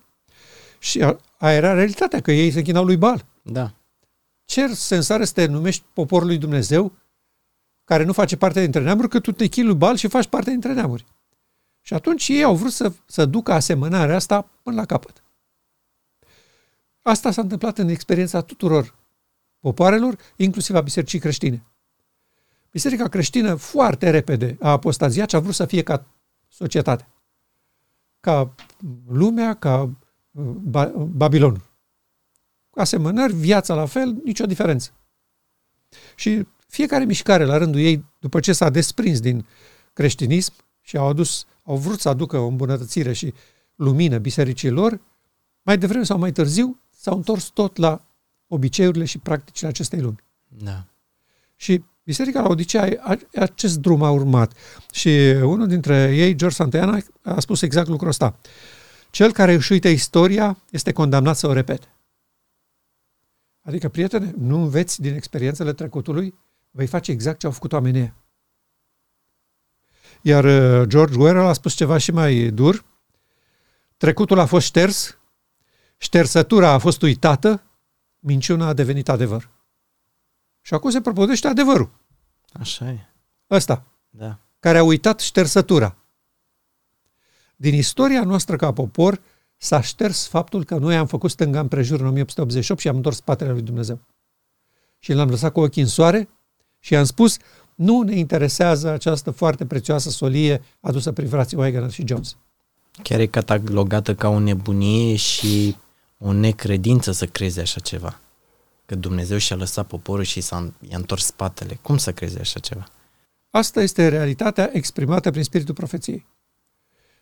Și 0.78 1.02
aia 1.38 1.56
era 1.56 1.72
realitatea, 1.72 2.20
că 2.20 2.32
ei 2.32 2.50
se 2.50 2.58
închinau 2.58 2.84
lui 2.84 2.96
Bal. 2.96 3.26
Da. 3.42 3.74
Ce 4.44 4.74
sens 4.74 5.08
are 5.08 5.24
să 5.24 5.32
te 5.32 5.46
numești 5.46 5.84
poporul 5.92 6.26
lui 6.26 6.38
Dumnezeu, 6.38 6.92
care 7.84 8.04
nu 8.04 8.12
face 8.12 8.36
parte 8.36 8.60
dintre 8.60 8.82
neamuri, 8.82 9.08
că 9.08 9.20
tu 9.20 9.32
te 9.32 9.46
chinui 9.46 9.68
lui 9.68 9.78
Bal 9.78 9.96
și 9.96 10.08
faci 10.08 10.26
parte 10.26 10.50
dintre 10.50 10.72
neamuri. 10.72 11.06
Și 11.80 11.94
atunci 11.94 12.28
ei 12.28 12.42
au 12.42 12.54
vrut 12.54 12.72
să, 12.72 12.92
să 13.06 13.26
ducă 13.26 13.52
asemănarea 13.52 14.14
asta 14.14 14.48
până 14.62 14.76
la 14.76 14.84
capăt. 14.84 15.22
Asta 17.02 17.30
s-a 17.30 17.42
întâmplat 17.42 17.78
în 17.78 17.88
experiența 17.88 18.40
tuturor 18.40 18.98
popoarelor, 19.60 20.16
inclusiv 20.36 20.76
a 20.76 20.80
bisericii 20.80 21.18
creștine. 21.18 21.64
Biserica 22.70 23.08
creștină 23.08 23.54
foarte 23.54 24.10
repede 24.10 24.56
a 24.60 24.70
apostaziat 24.70 25.28
și 25.28 25.36
a 25.36 25.40
vrut 25.40 25.54
să 25.54 25.66
fie 25.66 25.82
ca 25.82 26.06
societate. 26.48 27.08
Ca 28.20 28.54
lumea, 29.08 29.54
ca 29.54 29.90
uh, 30.30 30.88
Babilonul. 30.94 31.68
Asemănări, 32.70 33.34
viața 33.34 33.74
la 33.74 33.86
fel, 33.86 34.20
nicio 34.24 34.46
diferență. 34.46 34.92
Și 36.14 36.46
fiecare 36.66 37.04
mișcare 37.04 37.44
la 37.44 37.56
rândul 37.56 37.80
ei, 37.80 38.04
după 38.18 38.40
ce 38.40 38.52
s-a 38.52 38.70
desprins 38.70 39.20
din 39.20 39.46
creștinism 39.92 40.52
și 40.80 40.96
au, 40.96 41.08
adus, 41.08 41.46
au 41.62 41.76
vrut 41.76 42.00
să 42.00 42.08
aducă 42.08 42.38
o 42.38 42.46
îmbunătățire 42.46 43.12
și 43.12 43.34
lumină 43.74 44.18
bisericilor, 44.18 45.00
mai 45.62 45.78
devreme 45.78 46.04
sau 46.04 46.18
mai 46.18 46.32
târziu 46.32 46.80
s-au 46.90 47.16
întors 47.16 47.44
tot 47.44 47.76
la 47.76 48.09
obiceiurile 48.52 49.04
și 49.04 49.18
practicile 49.18 49.68
acestei 49.68 50.00
lumi. 50.00 50.22
Da. 50.48 50.84
Și 51.56 51.84
Biserica 52.04 52.40
la 52.40 52.48
Odisea 52.48 53.02
acest 53.34 53.78
drum 53.78 54.02
a 54.02 54.10
urmat. 54.10 54.52
Și 54.92 55.08
unul 55.42 55.66
dintre 55.66 56.14
ei, 56.14 56.34
George 56.34 56.56
Santayana, 56.56 56.98
a 57.22 57.40
spus 57.40 57.62
exact 57.62 57.88
lucrul 57.88 58.08
ăsta. 58.08 58.38
Cel 59.10 59.32
care 59.32 59.52
își 59.52 59.72
uită 59.72 59.88
istoria 59.88 60.58
este 60.70 60.92
condamnat 60.92 61.36
să 61.36 61.46
o 61.46 61.52
repete. 61.52 61.86
Adică, 63.62 63.88
prietene, 63.88 64.34
nu 64.38 64.62
înveți 64.62 65.00
din 65.00 65.14
experiențele 65.14 65.72
trecutului, 65.72 66.34
vei 66.70 66.86
face 66.86 67.10
exact 67.10 67.38
ce 67.38 67.46
au 67.46 67.52
făcut 67.52 67.72
oamenii 67.72 68.14
Iar 70.22 70.44
uh, 70.44 70.88
George 70.88 71.18
Orwell 71.18 71.46
a 71.46 71.52
spus 71.52 71.74
ceva 71.74 71.98
și 71.98 72.10
mai 72.10 72.50
dur. 72.50 72.84
Trecutul 73.96 74.38
a 74.38 74.46
fost 74.46 74.66
șters, 74.66 75.18
ștersătura 75.96 76.70
a 76.70 76.78
fost 76.78 77.02
uitată, 77.02 77.62
minciuna 78.20 78.66
a 78.66 78.72
devenit 78.72 79.08
adevăr. 79.08 79.48
Și 80.60 80.74
acum 80.74 80.90
se 80.90 81.00
propozește 81.00 81.48
adevărul. 81.48 81.90
Așa 82.52 82.90
e. 82.90 82.98
Ăsta. 83.50 83.84
Da. 84.10 84.38
Care 84.58 84.78
a 84.78 84.82
uitat 84.82 85.20
ștersătura. 85.20 85.96
Din 87.56 87.74
istoria 87.74 88.24
noastră 88.24 88.56
ca 88.56 88.72
popor 88.72 89.20
s-a 89.56 89.80
șters 89.80 90.26
faptul 90.26 90.64
că 90.64 90.76
noi 90.76 90.96
am 90.96 91.06
făcut 91.06 91.30
stânga 91.30 91.60
împrejur 91.60 92.00
în 92.00 92.06
1888 92.06 92.80
și 92.80 92.88
am 92.88 92.96
întors 92.96 93.16
spatele 93.16 93.50
lui 93.50 93.62
Dumnezeu. 93.62 94.00
Și 94.98 95.12
l-am 95.12 95.28
lăsat 95.28 95.52
cu 95.52 95.60
ochii 95.60 95.82
în 95.82 95.88
soare 95.88 96.28
și 96.78 96.92
i-am 96.92 97.04
spus, 97.04 97.36
nu 97.74 98.02
ne 98.02 98.14
interesează 98.14 98.88
această 98.90 99.30
foarte 99.30 99.66
prețioasă 99.66 100.10
solie 100.10 100.62
adusă 100.80 101.12
prin 101.12 101.28
frații 101.28 101.56
Wagner 101.56 101.90
și 101.90 102.06
Jones. 102.06 102.36
Chiar 103.02 103.20
e 103.20 103.26
catalogată 103.26 104.14
ca 104.14 104.28
o 104.28 104.38
nebunie 104.38 105.16
și 105.16 105.76
o 106.22 106.32
necredință 106.32 107.12
să 107.12 107.26
crezi 107.26 107.60
așa 107.60 107.80
ceva. 107.80 108.20
Că 108.86 108.94
Dumnezeu 108.94 109.38
și-a 109.38 109.56
lăsat 109.56 109.86
poporul 109.86 110.24
și 110.24 110.40
s-a 110.40 110.72
i-a 110.88 110.96
întors 110.96 111.24
spatele. 111.24 111.78
Cum 111.82 111.96
să 111.98 112.12
crezi 112.12 112.38
așa 112.38 112.60
ceva? 112.60 112.88
Asta 113.50 113.82
este 113.82 114.08
realitatea 114.08 114.70
exprimată 114.72 115.30
prin 115.30 115.42
spiritul 115.42 115.74
profeției. 115.74 116.26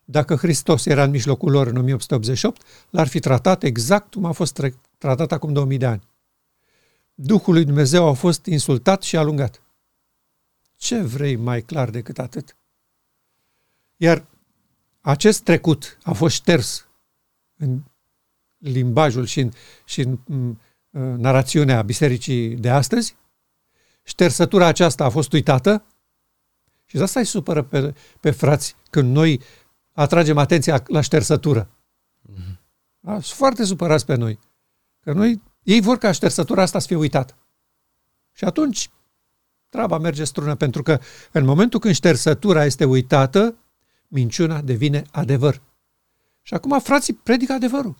Dacă 0.05 0.35
Hristos 0.35 0.87
era 0.87 1.03
în 1.03 1.11
mijlocul 1.11 1.51
lor 1.51 1.67
în 1.67 1.77
1888, 1.77 2.63
l-ar 2.91 3.07
fi 3.09 3.21
tratat 3.21 3.63
exact 3.63 4.13
cum 4.13 4.25
a 4.25 4.33
fost 4.33 4.63
tratat 4.99 5.33
acum 5.33 5.53
2000 5.53 5.79
de 5.79 5.87
ani. 5.87 6.09
Duhul 7.15 7.55
lui 7.55 7.65
Dumnezeu 7.65 8.09
a 8.09 8.13
fost 8.13 8.47
insultat 8.47 9.03
și 9.03 9.17
alungat. 9.17 9.63
Ce 10.77 11.01
vrei 11.01 11.37
mai 11.37 11.63
clar 11.63 11.91
decât 11.91 12.19
atât? 12.19 12.57
Iar 13.97 14.25
acest 15.01 15.43
trecut 15.43 15.99
a 16.03 16.13
fost 16.13 16.35
șters 16.35 16.87
în 17.57 17.83
limbajul 18.59 19.25
și 19.25 19.41
în, 19.41 19.51
și 19.85 20.01
în, 20.01 20.19
în, 20.29 20.57
în 20.91 21.21
narațiunea 21.21 21.83
bisericii 21.83 22.57
de 22.57 22.71
astăzi. 22.71 23.17
Ștersătura 24.03 24.67
aceasta 24.67 25.05
a 25.05 25.09
fost 25.09 25.33
uitată 25.33 25.85
și 26.87 26.97
de 26.97 27.03
asta 27.03 27.21
îi 27.21 27.27
supără 27.27 27.63
pe, 27.63 27.95
pe 28.21 28.31
frați 28.31 28.77
când 28.91 29.15
noi 29.15 29.41
atragem 29.93 30.39
atenția 30.39 30.83
la 30.87 31.01
ștersătură. 31.01 31.71
Mm-hmm. 32.31 32.59
Da? 33.01 33.13
Sunt 33.13 33.25
foarte 33.25 33.65
supărați 33.65 34.07
pe 34.07 34.15
noi. 34.15 34.39
Că 35.01 35.13
noi, 35.13 35.43
ei 35.63 35.81
vor 35.81 35.99
ca 35.99 36.13
ștersătura 36.13 36.63
asta 36.63 36.79
să 36.79 36.87
fie 36.87 36.97
uitată. 36.97 37.37
Și 38.33 38.45
atunci 38.45 38.91
treaba 39.69 39.99
merge 39.99 40.25
strună, 40.25 40.55
pentru 40.55 40.83
că 40.83 41.01
în 41.33 41.45
momentul 41.45 41.81
când 41.81 41.95
ștersătura 41.95 42.65
este 42.65 42.85
uitată, 42.85 43.57
minciuna 44.09 44.61
devine 44.61 45.05
adevăr. 45.11 45.63
Și 46.43 46.55
acum 46.55 46.81
frații 46.81 47.15
predică 47.15 47.53
adevărul. 47.53 47.97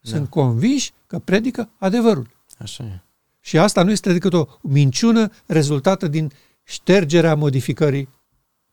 Da. 0.00 0.10
Sunt 0.10 0.28
convinși 0.28 0.92
că 1.06 1.18
predică 1.18 1.68
adevărul. 1.78 2.30
Așa 2.58 2.84
e. 2.84 3.00
Și 3.40 3.58
asta 3.58 3.82
nu 3.82 3.90
este 3.90 4.12
decât 4.12 4.32
o 4.32 4.46
minciună 4.60 5.30
rezultată 5.46 6.08
din 6.08 6.32
ștergerea 6.62 7.34
modificării 7.34 8.08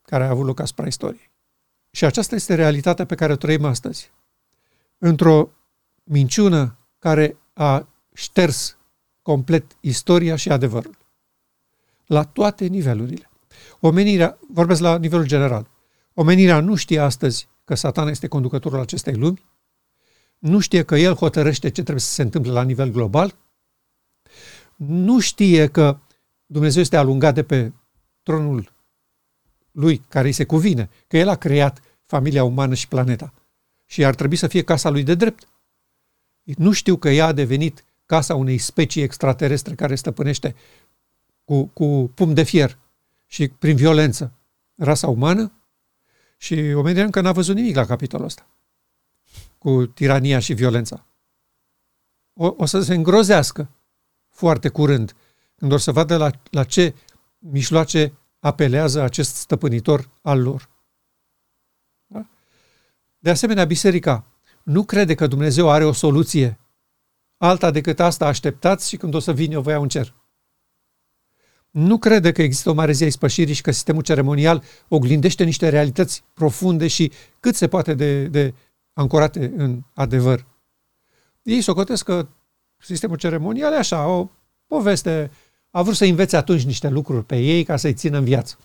care 0.01 0.23
a 0.23 0.29
avut 0.29 0.45
loc 0.45 0.59
asupra 0.59 0.87
istoriei. 0.87 1.29
Și 1.91 2.05
aceasta 2.05 2.35
este 2.35 2.55
realitatea 2.55 3.05
pe 3.05 3.15
care 3.15 3.31
o 3.33 3.35
trăim 3.35 3.65
astăzi. 3.65 4.11
Într-o 4.97 5.49
minciună 6.03 6.77
care 6.99 7.37
a 7.53 7.87
șters 8.13 8.77
complet 9.21 9.77
istoria 9.79 10.35
și 10.35 10.49
adevărul. 10.49 10.97
La 12.05 12.23
toate 12.23 12.65
nivelurile. 12.65 13.29
Omenirea, 13.79 14.37
vorbesc 14.53 14.81
la 14.81 14.97
nivelul 14.97 15.25
general, 15.25 15.69
omenirea 16.13 16.59
nu 16.59 16.75
știe 16.75 16.99
astăzi 16.99 17.47
că 17.65 17.75
satana 17.75 18.09
este 18.09 18.27
conducătorul 18.27 18.79
acestei 18.79 19.13
lumi, 19.13 19.45
nu 20.37 20.59
știe 20.59 20.83
că 20.83 20.95
el 20.95 21.13
hotărăște 21.13 21.67
ce 21.67 21.81
trebuie 21.81 21.99
să 21.99 22.11
se 22.11 22.21
întâmple 22.21 22.51
la 22.51 22.63
nivel 22.63 22.91
global, 22.91 23.35
nu 24.75 25.19
știe 25.19 25.67
că 25.67 25.99
Dumnezeu 26.45 26.81
este 26.81 26.97
alungat 26.97 27.33
de 27.33 27.43
pe 27.43 27.73
tronul 28.23 28.73
lui 29.71 29.97
care 30.09 30.27
îi 30.27 30.33
se 30.33 30.45
cuvine, 30.45 30.89
că 31.07 31.17
el 31.17 31.27
a 31.27 31.35
creat 31.35 31.81
familia 32.05 32.43
umană 32.43 32.73
și 32.73 32.87
planeta. 32.87 33.33
Și 33.85 34.05
ar 34.05 34.15
trebui 34.15 34.35
să 34.35 34.47
fie 34.47 34.63
casa 34.63 34.89
lui 34.89 35.03
de 35.03 35.15
drept. 35.15 35.47
Nu 36.43 36.71
știu 36.71 36.97
că 36.97 37.09
ea 37.09 37.25
a 37.25 37.31
devenit 37.31 37.83
casa 38.05 38.35
unei 38.35 38.57
specii 38.57 39.01
extraterestre 39.01 39.75
care 39.75 39.95
stăpânește 39.95 40.55
cu, 41.43 41.65
cu 41.65 42.11
pum 42.15 42.33
de 42.33 42.43
fier 42.43 42.77
și 43.25 43.47
prin 43.47 43.75
violență 43.75 44.31
rasa 44.75 45.07
umană. 45.07 45.51
Și 46.37 46.53
omenirea 46.53 47.05
încă 47.05 47.21
n-a 47.21 47.31
văzut 47.31 47.55
nimic 47.55 47.75
la 47.75 47.85
capitolul 47.85 48.25
ăsta 48.25 48.47
cu 49.67 49.85
tirania 49.85 50.39
și 50.39 50.53
violența. 50.53 51.05
O, 52.33 52.53
o 52.57 52.65
să 52.65 52.81
se 52.81 52.93
îngrozească 52.93 53.69
foarte 54.29 54.69
curând 54.69 55.15
când 55.55 55.71
o 55.71 55.77
să 55.77 55.91
vadă 55.91 56.17
la, 56.17 56.31
la 56.51 56.63
ce 56.63 56.95
mișloace 57.37 58.13
apelează 58.39 59.01
acest 59.01 59.35
stăpânitor 59.35 60.09
al 60.21 60.41
lor. 60.41 60.69
Da? 62.05 62.25
De 63.19 63.29
asemenea, 63.29 63.65
biserica 63.65 64.25
nu 64.63 64.83
crede 64.83 65.15
că 65.15 65.27
Dumnezeu 65.27 65.69
are 65.69 65.85
o 65.85 65.91
soluție 65.91 66.59
alta 67.37 67.71
decât 67.71 67.99
asta 67.99 68.25
așteptați 68.25 68.89
și 68.89 68.97
când 68.97 69.13
o 69.13 69.19
să 69.19 69.33
vin 69.33 69.51
eu 69.51 69.61
vă 69.61 69.71
iau 69.71 69.81
în 69.81 69.89
cer. 69.89 70.13
Nu 71.69 71.97
crede 71.97 72.31
că 72.31 72.41
există 72.41 72.69
o 72.69 72.73
mare 72.73 72.91
zi 72.91 73.03
a 73.03 73.07
ispășirii 73.07 73.53
și 73.53 73.61
că 73.61 73.71
sistemul 73.71 74.01
ceremonial 74.01 74.63
oglindește 74.87 75.43
niște 75.43 75.69
realități 75.69 76.23
profunde 76.33 76.87
și 76.87 77.11
cât 77.39 77.55
se 77.55 77.67
poate 77.67 77.93
de, 77.93 78.27
de 78.27 78.53
ancorate 78.97 79.53
în 79.57 79.83
adevăr. 79.93 80.45
Ei 81.41 81.61
socotesc 81.61 82.03
că 82.03 82.27
sistemul 82.77 83.17
ceremonial 83.17 83.73
e 83.73 83.77
așa, 83.77 84.07
o 84.07 84.29
poveste, 84.67 85.31
a 85.69 85.81
vrut 85.81 85.95
să 85.95 86.05
învețe 86.05 86.37
atunci 86.37 86.65
niște 86.65 86.89
lucruri 86.89 87.25
pe 87.25 87.37
ei 87.37 87.63
ca 87.63 87.77
să-i 87.77 87.93
țină 87.93 88.17
în 88.17 88.23
viață. 88.23 88.57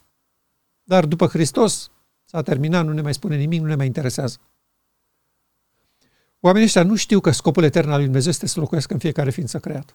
Dar 0.83 1.07
după 1.07 1.27
Hristos 1.27 1.91
s-a 2.25 2.43
terminat, 2.43 2.85
nu 2.85 2.93
ne 2.93 3.01
mai 3.01 3.15
spune 3.15 3.37
nimic, 3.37 3.61
nu 3.61 3.67
ne 3.67 3.75
mai 3.75 3.87
interesează. 3.87 4.41
Oamenii 6.41 6.67
ăștia 6.67 6.83
nu 6.83 6.97
știu 6.97 7.21
că 7.21 7.31
scopul 7.31 7.63
etern 7.63 7.89
al 7.89 7.95
lui 7.95 8.05
Dumnezeu 8.05 8.31
este 8.31 8.47
să 8.47 8.61
locuiască 8.61 8.93
în 8.93 8.99
fiecare 8.99 9.31
ființă 9.31 9.59
creată. 9.59 9.93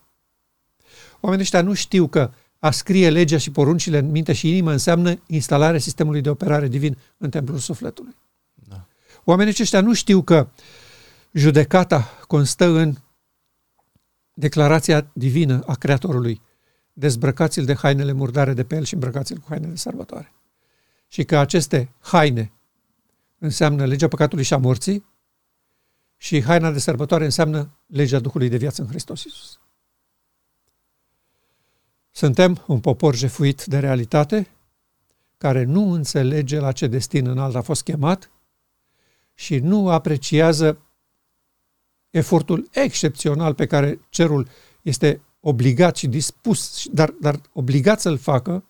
Oamenii 1.19 1.43
ăștia 1.43 1.61
nu 1.61 1.73
știu 1.73 2.07
că 2.07 2.31
a 2.59 2.71
scrie 2.71 3.09
legea 3.09 3.37
și 3.37 3.51
poruncile 3.51 3.97
în 3.97 4.11
minte 4.11 4.33
și 4.33 4.49
inimă 4.49 4.71
înseamnă 4.71 5.21
instalarea 5.27 5.79
sistemului 5.79 6.21
de 6.21 6.29
operare 6.29 6.67
divin 6.67 6.97
în 7.17 7.29
templul 7.29 7.57
sufletului. 7.57 8.15
Da. 9.27 9.33
Oamenii 9.33 9.53
aceștia 9.53 9.81
nu 9.81 9.93
știu 9.93 10.21
că 10.21 10.49
judecata 11.31 12.17
constă 12.27 12.65
în 12.65 12.95
declarația 14.33 15.09
divină 15.13 15.63
a 15.65 15.75
Creatorului. 15.75 16.41
Dezbrăcați-l 16.93 17.65
de 17.65 17.73
hainele 17.73 18.11
murdare 18.11 18.53
de 18.53 18.63
pe 18.63 18.75
el 18.75 18.83
și 18.83 18.93
îmbrăcați-l 18.93 19.37
cu 19.37 19.45
hainele 19.47 19.71
de 19.71 19.77
sărbătoare. 19.77 20.33
Și 21.07 21.23
că 21.23 21.37
aceste 21.37 21.93
haine 21.99 22.51
înseamnă 23.39 23.85
legea 23.85 24.07
păcatului 24.07 24.43
și 24.43 24.53
a 24.53 24.57
morții 24.57 25.05
și 26.17 26.43
haina 26.43 26.71
de 26.71 26.79
sărbătoare 26.79 27.23
înseamnă 27.23 27.69
legea 27.85 28.19
Duhului 28.19 28.49
de 28.49 28.57
viață 28.57 28.81
în 28.81 28.87
Hristos 28.87 29.23
Iisus. 29.23 29.59
Suntem 32.11 32.63
un 32.67 32.79
popor 32.79 33.15
jefuit 33.15 33.65
de 33.65 33.79
realitate, 33.79 34.47
care 35.37 35.63
nu 35.63 35.91
înțelege 35.91 36.59
la 36.59 36.71
ce 36.71 36.87
destin 36.87 37.27
înalt 37.27 37.55
a 37.55 37.61
fost 37.61 37.83
chemat 37.83 38.31
și 39.39 39.59
nu 39.59 39.89
apreciază 39.89 40.81
efortul 42.09 42.69
excepțional 42.71 43.53
pe 43.53 43.65
care 43.65 43.99
cerul 44.09 44.47
este 44.81 45.21
obligat 45.39 45.95
și 45.95 46.07
dispus, 46.07 46.85
dar, 46.91 47.09
dar 47.09 47.41
obligat 47.53 47.99
să-l 47.99 48.17
facă 48.17 48.63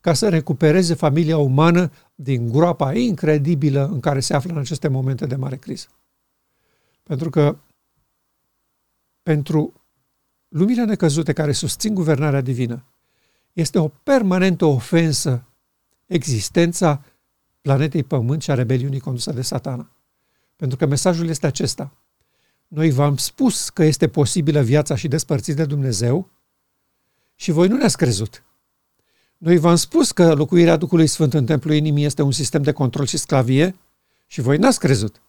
ca 0.00 0.14
să 0.14 0.28
recupereze 0.28 0.94
familia 0.94 1.38
umană 1.38 1.90
din 2.14 2.48
groapa 2.48 2.94
incredibilă 2.94 3.88
în 3.92 4.00
care 4.00 4.20
se 4.20 4.34
află 4.34 4.52
în 4.52 4.58
aceste 4.58 4.88
momente 4.88 5.26
de 5.26 5.36
mare 5.36 5.56
criză. 5.56 5.86
Pentru 7.02 7.30
că 7.30 7.56
pentru 9.22 9.72
lumile 10.48 10.84
necăzute 10.84 11.32
care 11.32 11.52
susțin 11.52 11.94
guvernarea 11.94 12.40
divină, 12.40 12.84
este 13.52 13.78
o 13.78 13.88
permanentă 13.88 14.64
ofensă 14.64 15.44
existența 16.06 17.04
planetei 17.60 18.02
Pământ 18.02 18.42
și 18.42 18.50
a 18.50 18.54
rebeliunii 18.54 19.00
condusă 19.00 19.32
de 19.32 19.42
satana. 19.42 19.90
Pentru 20.56 20.76
că 20.76 20.86
mesajul 20.86 21.28
este 21.28 21.46
acesta. 21.46 21.92
Noi 22.68 22.90
v-am 22.90 23.16
spus 23.16 23.68
că 23.68 23.84
este 23.84 24.08
posibilă 24.08 24.60
viața 24.60 24.94
și 24.94 25.08
despărțiți 25.08 25.56
de 25.56 25.64
Dumnezeu 25.64 26.28
și 27.34 27.50
voi 27.50 27.68
nu 27.68 27.76
ne-ați 27.76 27.96
crezut. 27.96 28.44
Noi 29.36 29.58
v-am 29.58 29.76
spus 29.76 30.12
că 30.12 30.34
locuirea 30.34 30.76
Duhului 30.76 31.06
Sfânt 31.06 31.34
în 31.34 31.44
templul 31.44 31.74
inimii 31.74 32.04
este 32.04 32.22
un 32.22 32.32
sistem 32.32 32.62
de 32.62 32.72
control 32.72 33.06
și 33.06 33.16
sclavie 33.16 33.74
și 34.26 34.40
voi 34.40 34.56
n-ați 34.56 34.78
crezut. 34.78 35.20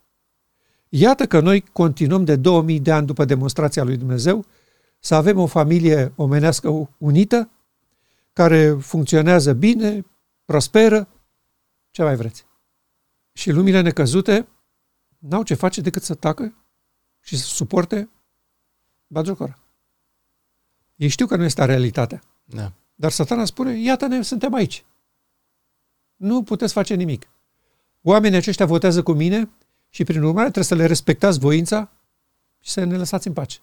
Iată 0.89 1.25
că 1.25 1.39
noi 1.39 1.61
continuăm 1.61 2.23
de 2.23 2.35
2000 2.35 2.79
de 2.79 2.91
ani 2.91 3.05
după 3.05 3.25
demonstrația 3.25 3.83
lui 3.83 3.97
Dumnezeu 3.97 4.45
să 4.99 5.15
avem 5.15 5.39
o 5.39 5.45
familie 5.45 6.11
omenească 6.15 6.89
unită, 6.97 7.49
care 8.33 8.77
funcționează 8.79 9.53
bine, 9.53 10.05
prosperă, 10.45 11.07
ce 11.91 12.03
mai 12.03 12.15
vreți. 12.15 12.45
Și 13.33 13.51
lumile 13.51 13.81
necăzute 13.81 14.47
n-au 15.17 15.43
ce 15.43 15.53
face 15.53 15.81
decât 15.81 16.03
să 16.03 16.13
tacă 16.15 16.55
și 17.19 17.37
să 17.37 17.45
suporte 17.45 18.09
bagiocora. 19.07 19.59
Ei 20.95 21.07
știu 21.07 21.25
că 21.25 21.35
nu 21.35 21.43
este 21.43 21.65
realitatea. 21.65 22.21
Da. 22.43 22.71
Dar 22.95 23.11
satana 23.11 23.45
spune, 23.45 23.79
iată-ne, 23.79 24.21
suntem 24.21 24.53
aici. 24.53 24.85
Nu 26.15 26.43
puteți 26.43 26.73
face 26.73 26.93
nimic. 26.93 27.27
Oamenii 28.01 28.37
aceștia 28.37 28.65
votează 28.65 29.03
cu 29.03 29.11
mine 29.11 29.49
și 29.89 30.03
prin 30.03 30.23
urmare 30.23 30.41
trebuie 30.41 30.63
să 30.63 30.75
le 30.75 30.85
respectați 30.85 31.39
voința 31.39 31.91
și 32.59 32.71
să 32.71 32.83
ne 32.83 32.97
lăsați 32.97 33.27
în 33.27 33.33
pace. 33.33 33.59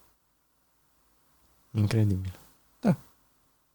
Incredibil. 1.70 2.38
Da. 2.80 2.96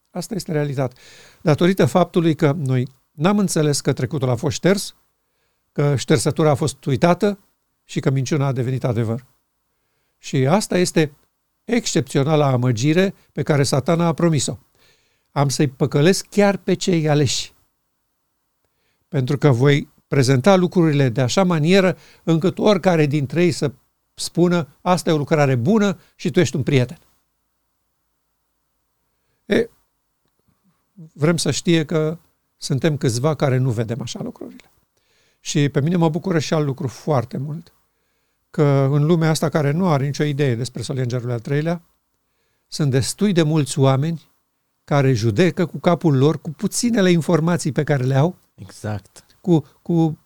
Asta 0.10 0.36
este 0.36 0.52
realitatea. 0.52 0.98
Datorită 1.42 1.86
faptului 1.86 2.36
că 2.36 2.52
noi 2.52 2.88
n-am 3.13 3.39
înțeles 3.39 3.82
că 3.82 3.93
trecutul 3.93 4.30
a 4.30 4.36
fost 4.36 4.56
șters, 4.56 4.95
că 5.71 5.95
ștersătura 5.95 6.49
a 6.49 6.56
fost 6.56 6.86
uitată 6.86 7.39
și 7.84 7.99
că 7.99 8.10
minciuna 8.10 8.45
a 8.45 8.52
devenit 8.52 8.84
adevăr. 8.84 9.26
Și 10.17 10.47
asta 10.47 10.78
este 10.78 11.15
excepționala 11.63 12.47
amăgire 12.47 13.13
pe 13.32 13.43
care 13.43 13.63
satana 13.63 14.06
a 14.06 14.13
promis-o. 14.13 14.58
Am 15.32 15.49
să-i 15.49 15.67
păcălesc 15.67 16.26
chiar 16.30 16.58
pe 16.58 16.73
cei 16.73 17.10
aleși. 17.10 17.54
Pentru 19.08 19.38
că 19.38 19.52
voi 19.52 19.91
prezenta 20.08 20.56
lucrurile 20.56 21.10
de 21.10 21.21
așa 21.21 21.43
manieră 21.43 21.97
încât 22.23 22.58
oricare 22.58 23.06
dintre 23.06 23.43
ei 23.43 23.52
să 23.52 23.71
spună 24.13 24.78
asta 24.82 25.10
e 25.10 25.13
o 25.13 25.17
lucrare 25.17 25.56
bună 25.56 25.99
și 26.15 26.32
tu 26.32 26.39
ești 26.39 26.56
un 26.56 26.63
prieten. 26.63 26.97
E, 29.45 29.69
vrem 31.13 31.38
să 31.38 31.52
știe 31.52 31.86
că 31.86 32.17
suntem 32.63 32.97
câțiva 32.97 33.36
care 33.36 33.58
nu 33.58 33.71
vedem 33.71 34.02
așa 34.02 34.19
lucrurile. 34.23 34.71
Și 35.39 35.69
pe 35.69 35.82
mine 35.82 35.95
mă 35.95 36.10
bucură 36.10 36.39
și 36.39 36.54
alt 36.54 36.65
lucru 36.65 36.88
foarte 36.88 37.38
mult, 37.38 37.73
că 38.49 38.89
în 38.91 39.06
lumea 39.06 39.30
asta 39.30 39.49
care 39.49 39.71
nu 39.71 39.88
are 39.88 40.06
nicio 40.06 40.23
idee 40.23 40.56
despre 40.56 40.82
solia 40.82 41.02
Îngerului 41.02 41.34
al 41.34 41.39
treilea, 41.39 41.82
sunt 42.67 42.91
destui 42.91 43.32
de 43.32 43.41
mulți 43.41 43.80
oameni 43.80 44.32
care 44.84 45.13
judecă 45.13 45.65
cu 45.65 45.78
capul 45.78 46.17
lor, 46.17 46.41
cu 46.41 46.49
puținele 46.49 47.12
informații 47.12 47.71
pe 47.71 47.84
care 47.84 48.04
le 48.04 48.15
au, 48.15 48.36
Exact. 48.56 49.26
cu, 49.41 49.65
cu 49.82 50.19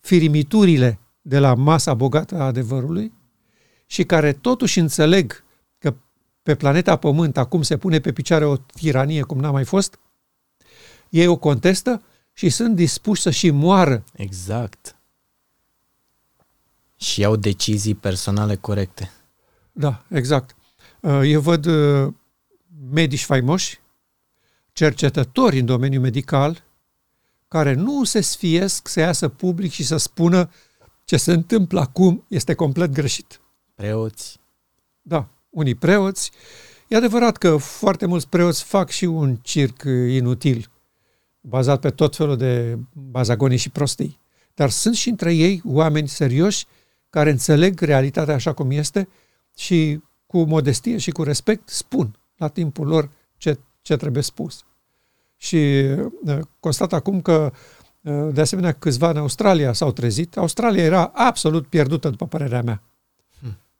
firimiturile 0.00 0.98
de 1.22 1.38
la 1.38 1.54
masa 1.54 1.94
bogată 1.94 2.36
a 2.36 2.44
adevărului 2.44 3.12
și 3.86 4.04
care 4.04 4.32
totuși 4.32 4.78
înțeleg 4.78 5.44
că 5.78 5.94
pe 6.42 6.54
planeta 6.54 6.96
Pământ 6.96 7.36
acum 7.36 7.62
se 7.62 7.76
pune 7.76 8.00
pe 8.00 8.12
picioare 8.12 8.44
o 8.44 8.56
tiranie 8.56 9.22
cum 9.22 9.38
n-a 9.38 9.50
mai 9.50 9.64
fost, 9.64 9.98
ei 11.08 11.26
o 11.26 11.36
contestă 11.36 12.02
și 12.32 12.48
sunt 12.48 12.74
dispuși 12.74 13.22
să 13.22 13.30
și 13.30 13.50
moară. 13.50 14.04
Exact. 14.12 14.96
Și 16.96 17.20
iau 17.20 17.36
decizii 17.36 17.94
personale 17.94 18.56
corecte. 18.56 19.10
Da, 19.72 20.04
exact. 20.08 20.56
Uh, 21.00 21.20
Eu 21.24 21.40
văd 21.40 21.66
uh, 21.66 22.12
medici 22.90 23.24
faimoși, 23.24 23.80
cercetători 24.72 25.58
în 25.58 25.66
domeniul 25.66 26.02
medical, 26.02 26.64
care 27.48 27.72
nu 27.72 28.04
se 28.04 28.20
sfiesc 28.20 28.88
să 28.88 29.00
iasă 29.00 29.28
public 29.28 29.72
și 29.72 29.84
să 29.84 29.96
spună 29.96 30.50
ce 31.04 31.16
se 31.16 31.32
întâmplă 31.32 31.80
acum 31.80 32.24
este 32.28 32.54
complet 32.54 32.90
greșit. 32.90 33.40
Preoți. 33.74 34.40
Da, 35.02 35.28
unii 35.50 35.74
preoți. 35.74 36.30
E 36.88 36.96
adevărat 36.96 37.36
că 37.36 37.56
foarte 37.56 38.06
mulți 38.06 38.28
preoți 38.28 38.64
fac 38.64 38.90
și 38.90 39.04
un 39.04 39.36
circ 39.36 39.82
inutil, 40.08 40.70
bazat 41.48 41.80
pe 41.80 41.90
tot 41.90 42.16
felul 42.16 42.36
de 42.36 42.78
bazagonii 42.92 43.56
și 43.56 43.70
prostii. 43.70 44.18
Dar 44.54 44.70
sunt 44.70 44.94
și 44.94 45.08
între 45.08 45.34
ei 45.34 45.62
oameni 45.64 46.08
serioși 46.08 46.66
care 47.10 47.30
înțeleg 47.30 47.80
realitatea 47.80 48.34
așa 48.34 48.52
cum 48.52 48.70
este 48.70 49.08
și 49.56 50.00
cu 50.26 50.42
modestie 50.42 50.98
și 50.98 51.10
cu 51.10 51.22
respect 51.22 51.68
spun 51.68 52.18
la 52.36 52.48
timpul 52.48 52.86
lor 52.86 53.10
ce, 53.36 53.58
ce 53.82 53.96
trebuie 53.96 54.22
spus. 54.22 54.64
Și 55.36 55.56
uh, 56.24 56.38
constat 56.60 56.92
acum 56.92 57.20
că, 57.20 57.52
uh, 58.00 58.28
de 58.32 58.40
asemenea, 58.40 58.72
câțiva 58.72 59.10
în 59.10 59.16
Australia 59.16 59.72
s-au 59.72 59.92
trezit. 59.92 60.36
Australia 60.36 60.82
era 60.82 61.10
absolut 61.14 61.66
pierdută, 61.66 62.08
după 62.08 62.26
părerea 62.26 62.62
mea. 62.62 62.82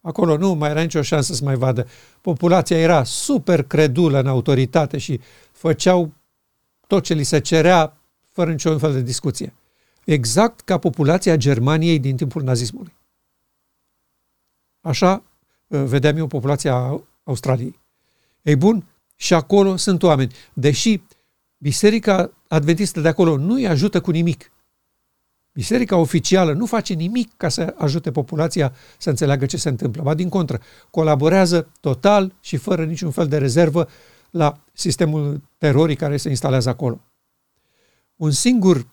Acolo 0.00 0.36
nu 0.36 0.54
mai 0.54 0.70
era 0.70 0.80
nicio 0.80 1.02
șansă 1.02 1.34
să 1.34 1.44
mai 1.44 1.54
vadă. 1.54 1.86
Populația 2.20 2.78
era 2.78 3.04
super 3.04 3.62
credulă 3.62 4.20
în 4.20 4.26
autoritate 4.26 4.98
și 4.98 5.20
făceau 5.52 6.12
tot 6.86 7.02
ce 7.02 7.14
li 7.14 7.22
se 7.22 7.38
cerea 7.38 7.96
fără 8.30 8.50
niciun 8.50 8.78
fel 8.78 8.92
de 8.92 9.00
discuție. 9.00 9.54
Exact 10.04 10.60
ca 10.60 10.78
populația 10.78 11.36
Germaniei 11.36 11.98
din 11.98 12.16
timpul 12.16 12.42
nazismului. 12.42 12.94
Așa 14.80 15.22
uh, 15.66 15.82
vedeam 15.84 16.16
eu 16.16 16.26
populația 16.26 17.02
Australiei. 17.24 17.80
Ei 18.42 18.56
bun, 18.56 18.84
și 19.16 19.34
acolo 19.34 19.76
sunt 19.76 20.02
oameni. 20.02 20.32
Deși 20.52 21.00
Biserica 21.58 22.30
Adventistă 22.48 23.00
de 23.00 23.08
acolo 23.08 23.36
nu 23.36 23.54
îi 23.54 23.68
ajută 23.68 24.00
cu 24.00 24.10
nimic. 24.10 24.50
Biserica 25.52 25.96
oficială 25.96 26.52
nu 26.52 26.66
face 26.66 26.94
nimic 26.94 27.32
ca 27.36 27.48
să 27.48 27.74
ajute 27.76 28.10
populația 28.10 28.74
să 28.98 29.10
înțeleagă 29.10 29.46
ce 29.46 29.56
se 29.56 29.68
întâmplă. 29.68 30.02
Ba 30.02 30.14
din 30.14 30.28
contră, 30.28 30.60
colaborează 30.90 31.68
total 31.80 32.34
și 32.40 32.56
fără 32.56 32.84
niciun 32.84 33.10
fel 33.10 33.28
de 33.28 33.38
rezervă 33.38 33.88
la 34.36 34.62
sistemul 34.72 35.42
terorii 35.58 35.96
care 35.96 36.16
se 36.16 36.28
instalează 36.28 36.68
acolo. 36.68 37.00
Un 38.16 38.30
singur 38.30 38.86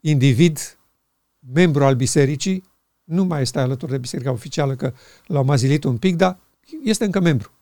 individ, 0.00 0.78
membru 1.52 1.84
al 1.84 1.94
bisericii, 1.94 2.64
nu 3.04 3.24
mai 3.24 3.40
este 3.40 3.58
alături 3.58 3.90
de 3.90 3.98
biserica 3.98 4.30
oficială, 4.30 4.74
că 4.74 4.92
l-au 5.26 5.44
mazilit 5.44 5.84
un 5.84 5.98
pic, 5.98 6.16
dar 6.16 6.38
este 6.84 7.04
încă 7.04 7.20
membru. 7.20 7.52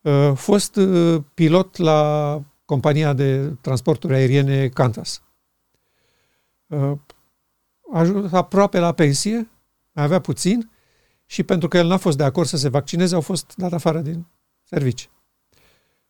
Uh, 0.00 0.32
fost 0.34 0.76
uh, 0.76 1.22
pilot 1.34 1.76
la 1.76 2.42
compania 2.64 3.12
de 3.12 3.48
transporturi 3.60 4.14
aeriene 4.14 4.68
Qantas. 4.68 5.22
Uh, 6.66 6.92
A 7.92 7.98
ajuns 7.98 8.32
aproape 8.32 8.78
la 8.78 8.92
pensie, 8.92 9.50
mai 9.92 10.04
avea 10.04 10.20
puțin 10.20 10.70
și 11.26 11.42
pentru 11.42 11.68
că 11.68 11.76
el 11.76 11.86
n-a 11.86 11.96
fost 11.96 12.16
de 12.16 12.24
acord 12.24 12.48
să 12.48 12.56
se 12.56 12.68
vaccineze, 12.68 13.14
au 13.14 13.20
fost 13.20 13.54
dat 13.56 13.72
afară 13.72 14.00
din 14.00 14.26
servici. 14.62 15.08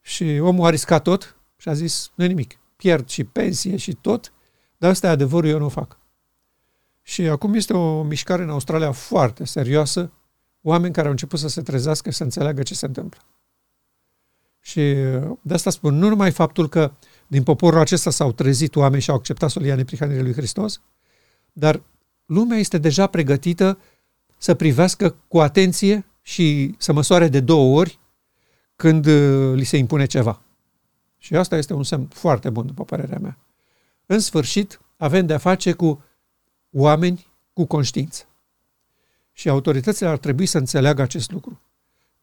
Și 0.06 0.38
omul 0.40 0.66
a 0.66 0.70
riscat 0.70 1.02
tot 1.02 1.36
și 1.56 1.68
a 1.68 1.72
zis, 1.72 2.10
nu 2.14 2.26
nimic, 2.26 2.58
pierd 2.76 3.08
și 3.08 3.24
pensie 3.24 3.76
și 3.76 3.92
tot, 3.92 4.32
dar 4.76 4.90
ăsta 4.90 5.06
e 5.06 5.10
adevărul, 5.10 5.48
eu 5.48 5.58
nu 5.58 5.64
o 5.64 5.68
fac. 5.68 5.98
Și 7.02 7.22
acum 7.22 7.54
este 7.54 7.72
o 7.72 8.02
mișcare 8.02 8.42
în 8.42 8.50
Australia 8.50 8.92
foarte 8.92 9.44
serioasă, 9.44 10.10
oameni 10.62 10.92
care 10.92 11.06
au 11.06 11.12
început 11.12 11.38
să 11.38 11.48
se 11.48 11.62
trezească 11.62 12.10
și 12.10 12.16
să 12.16 12.22
înțeleagă 12.22 12.62
ce 12.62 12.74
se 12.74 12.86
întâmplă. 12.86 13.20
Și 14.60 14.94
de 15.42 15.54
asta 15.54 15.70
spun, 15.70 15.94
nu 15.94 16.08
numai 16.08 16.30
faptul 16.30 16.68
că 16.68 16.92
din 17.26 17.42
poporul 17.42 17.78
acesta 17.78 18.10
s-au 18.10 18.32
trezit 18.32 18.76
oameni 18.76 19.02
și 19.02 19.10
au 19.10 19.16
acceptat 19.16 19.50
solia 19.50 19.74
neprihănirii 19.74 20.22
lui 20.22 20.32
Hristos, 20.32 20.80
dar 21.52 21.82
lumea 22.26 22.58
este 22.58 22.78
deja 22.78 23.06
pregătită 23.06 23.78
să 24.38 24.54
privească 24.54 25.16
cu 25.28 25.40
atenție 25.40 26.06
și 26.22 26.74
să 26.78 26.92
măsoare 26.92 27.28
de 27.28 27.40
două 27.40 27.78
ori 27.78 27.98
când 28.76 29.06
uh, 29.06 29.54
li 29.54 29.64
se 29.64 29.76
impune 29.76 30.06
ceva. 30.06 30.40
Și 31.18 31.37
asta 31.37 31.56
este 31.56 31.72
un 31.72 31.82
semn 31.82 32.06
foarte 32.06 32.50
bun, 32.50 32.66
după 32.66 32.84
părerea 32.84 33.18
mea. 33.18 33.38
În 34.06 34.18
sfârșit, 34.18 34.80
avem 34.96 35.26
de-a 35.26 35.38
face 35.38 35.72
cu 35.72 36.04
oameni 36.70 37.26
cu 37.52 37.64
conștiință. 37.64 38.24
Și 39.32 39.48
autoritățile 39.48 40.08
ar 40.08 40.18
trebui 40.18 40.46
să 40.46 40.58
înțeleagă 40.58 41.02
acest 41.02 41.30
lucru. 41.30 41.60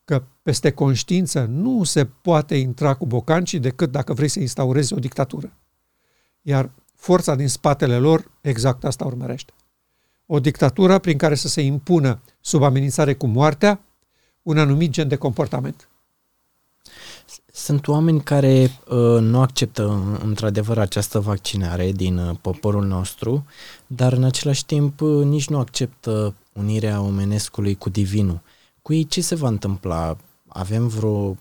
Că 0.05 0.23
peste 0.41 0.71
conștiință 0.71 1.45
nu 1.45 1.83
se 1.83 2.05
poate 2.05 2.55
intra 2.55 2.93
cu 2.93 3.05
bocancii 3.05 3.59
decât 3.59 3.91
dacă 3.91 4.13
vrei 4.13 4.27
să 4.27 4.39
instaurezi 4.39 4.93
o 4.93 4.99
dictatură. 4.99 5.53
Iar 6.41 6.71
forța 6.95 7.35
din 7.35 7.47
spatele 7.47 7.97
lor 7.97 8.31
exact 8.41 8.83
asta 8.83 9.05
urmărește. 9.05 9.53
O 10.25 10.39
dictatură 10.39 10.99
prin 10.99 11.17
care 11.17 11.35
să 11.35 11.47
se 11.47 11.61
impună 11.61 12.21
sub 12.39 12.63
amenințare 12.63 13.13
cu 13.13 13.27
moartea 13.27 13.81
un 14.41 14.57
anumit 14.57 14.91
gen 14.91 15.07
de 15.07 15.15
comportament. 15.15 15.89
Sunt 17.53 17.87
oameni 17.87 18.21
care 18.21 18.79
uh, 18.89 18.97
nu 19.19 19.41
acceptă 19.41 20.17
într-adevăr 20.23 20.77
această 20.77 21.19
vaccinare 21.19 21.91
din 21.91 22.17
uh, 22.17 22.35
poporul 22.41 22.85
nostru, 22.85 23.45
dar 23.87 24.13
în 24.13 24.23
același 24.23 24.65
timp 24.65 25.01
uh, 25.01 25.25
nici 25.25 25.49
nu 25.49 25.57
acceptă 25.57 26.35
unirea 26.53 27.01
omenescului 27.01 27.75
cu 27.75 27.89
divinul. 27.89 28.41
Cu 28.81 28.93
ei 28.93 29.05
ce 29.05 29.21
se 29.21 29.35
va 29.35 29.47
întâmpla? 29.47 30.17
Avem 30.47 30.87
vreo, 30.87 31.37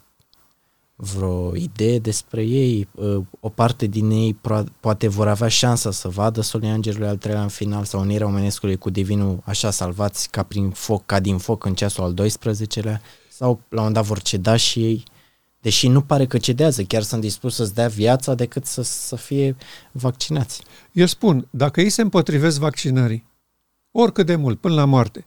vreo 0.96 1.57
idee 1.57 1.99
despre 1.99 2.42
ei? 2.42 2.88
Uh, 2.94 3.25
o 3.40 3.49
parte 3.49 3.87
din 3.87 4.11
ei 4.11 4.35
pro- 4.35 4.64
poate 4.81 5.09
vor 5.09 5.29
avea 5.29 5.49
șansa 5.49 5.90
să 5.90 6.09
vadă 6.09 6.40
solia 6.40 6.73
Îngerului 6.75 7.09
al 7.09 7.16
treilea 7.16 7.42
în 7.42 7.49
final 7.49 7.85
sau 7.85 8.01
unirea 8.01 8.27
omenescului 8.27 8.77
cu 8.77 8.90
divinul 8.90 9.40
așa 9.44 9.70
salvați 9.70 10.31
ca 10.31 10.42
prin 10.42 10.70
foc, 10.70 11.07
ca 11.07 11.20
din 11.20 11.38
foc 11.38 11.64
în 11.64 11.75
ceasul 11.75 12.05
al 12.05 12.14
12-lea? 12.14 13.01
Sau 13.29 13.49
la 13.68 13.81
un 13.81 13.87
moment 13.87 13.94
dat 13.94 14.05
vor 14.05 14.23
ceda 14.23 14.57
și 14.57 14.85
ei? 14.85 15.05
Deși 15.61 15.88
nu 15.88 16.03
pare 16.03 16.27
că 16.27 16.38
cedează, 16.38 16.83
chiar 16.83 17.03
sunt 17.03 17.20
dispus 17.20 17.55
să-ți 17.55 17.75
dea 17.75 17.88
viața 17.88 18.35
decât 18.35 18.66
să, 18.66 18.83
să 18.83 19.16
fie 19.16 19.57
vaccinați. 19.92 20.62
Eu 20.92 21.07
spun, 21.07 21.49
dacă 21.51 21.81
ei 21.81 21.90
se 21.90 22.03
împotrivesc 22.03 22.59
vaccinării, 22.59 23.27
oricât 23.90 24.27
de 24.27 24.37
mult, 24.37 24.61
până 24.61 24.75
la 24.75 24.85
moarte, 24.85 25.27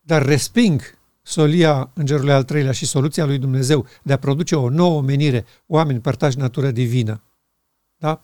dar 0.00 0.22
resping 0.22 0.98
solia 1.22 1.90
Îngerului 1.94 2.32
al 2.32 2.44
treilea 2.44 2.72
și 2.72 2.86
soluția 2.86 3.24
lui 3.24 3.38
Dumnezeu 3.38 3.86
de 4.02 4.12
a 4.12 4.18
produce 4.18 4.56
o 4.56 4.68
nouă 4.68 4.96
omenire, 4.96 5.44
oameni 5.66 6.00
părtași 6.00 6.38
natură 6.38 6.70
divină, 6.70 7.22
da? 7.96 8.22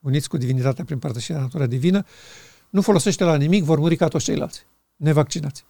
uniți 0.00 0.28
cu 0.28 0.36
divinitatea 0.36 0.84
prin 0.84 0.98
părtășirea 0.98 1.40
natură 1.40 1.66
divină, 1.66 2.04
nu 2.70 2.80
folosește 2.80 3.24
la 3.24 3.36
nimic, 3.36 3.64
vor 3.64 3.78
muri 3.78 3.96
ca 3.96 4.08
toți 4.08 4.24
ceilalți, 4.24 4.66
nevaccinați. 4.96 5.64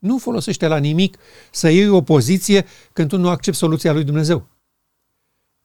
Nu 0.00 0.18
folosește 0.18 0.66
la 0.66 0.76
nimic 0.76 1.16
să 1.50 1.68
iei 1.68 1.88
o 1.88 2.02
poziție 2.02 2.66
când 2.92 3.08
tu 3.08 3.18
nu 3.18 3.28
accepti 3.28 3.58
soluția 3.58 3.92
lui 3.92 4.04
Dumnezeu. 4.04 4.46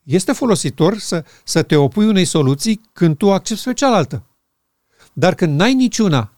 Este 0.02 0.32
folositor 0.32 0.98
să, 0.98 1.24
să 1.44 1.62
te 1.62 1.76
opui 1.76 2.06
unei 2.06 2.24
soluții 2.24 2.80
când 2.92 3.16
tu 3.16 3.32
accepti 3.32 3.64
pe 3.64 3.72
cealaltă. 3.72 4.22
Dar 5.12 5.34
când 5.34 5.58
n-ai 5.58 5.74
niciuna, 5.74 6.32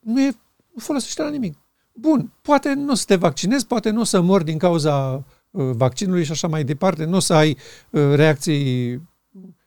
nu, 0.00 0.20
e, 0.20 0.26
nu 0.72 0.80
folosește 0.80 1.22
la 1.22 1.28
nimic. 1.28 1.58
Bun, 1.92 2.32
poate 2.42 2.72
nu 2.72 2.92
o 2.92 2.94
să 2.94 3.04
te 3.04 3.16
vaccinezi, 3.16 3.66
poate 3.66 3.90
nu 3.90 4.00
o 4.00 4.04
să 4.04 4.20
mori 4.20 4.44
din 4.44 4.58
cauza 4.58 5.24
uh, 5.50 5.70
vaccinului 5.74 6.24
și 6.24 6.30
așa 6.30 6.48
mai 6.48 6.64
departe, 6.64 7.04
nu 7.04 7.16
o 7.16 7.20
să 7.20 7.34
ai 7.34 7.50
uh, 7.90 8.14
reacții 8.14 9.00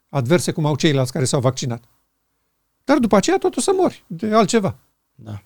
adverse 0.10 0.52
cum 0.52 0.66
au 0.66 0.76
ceilalți 0.76 1.12
care 1.12 1.26
s-au 1.26 1.40
vaccinat. 1.40 1.84
Dar 2.84 2.98
după 2.98 3.16
aceea 3.16 3.38
tot 3.38 3.56
o 3.56 3.62
să 3.62 3.72
mori 3.76 4.04
de 4.08 4.34
altceva. 4.34 4.78
Da. 5.16 5.44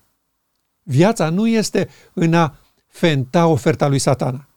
Viața 0.82 1.30
nu 1.30 1.48
este 1.48 1.88
în 2.12 2.34
a 2.34 2.58
fenta 2.86 3.46
oferta 3.46 3.88
lui 3.88 3.98
satana. 3.98 4.48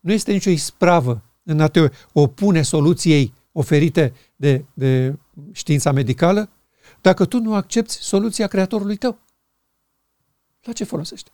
Nu 0.00 0.12
este 0.12 0.32
nicio 0.32 0.50
ispravă 0.50 1.22
în 1.42 1.60
a 1.60 1.68
te 1.68 1.90
opune 2.12 2.62
soluției 2.62 3.34
oferite 3.52 4.14
de, 4.36 4.64
de 4.74 5.18
știința 5.52 5.92
medicală, 5.92 6.50
dacă 7.00 7.24
tu 7.24 7.40
nu 7.40 7.54
accepti 7.54 7.92
soluția 7.92 8.46
creatorului 8.46 8.96
tău? 8.96 9.18
La 10.62 10.72
ce 10.72 10.84
folosește? 10.84 11.30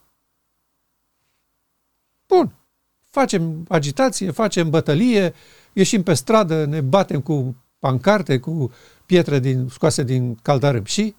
Bun. 2.27 2.55
Facem 3.11 3.65
agitație, 3.69 4.31
facem 4.31 4.71
bătălie, 4.71 5.35
ieșim 5.73 6.03
pe 6.03 6.15
stradă, 6.15 6.65
ne 6.65 6.81
batem 6.81 7.21
cu 7.21 7.57
pancarte, 7.79 8.39
cu 8.39 8.73
pietre 9.07 9.39
din, 9.39 9.69
scoase 9.69 10.03
din 10.03 10.35
caldarâm 10.35 10.85
și 10.85 11.15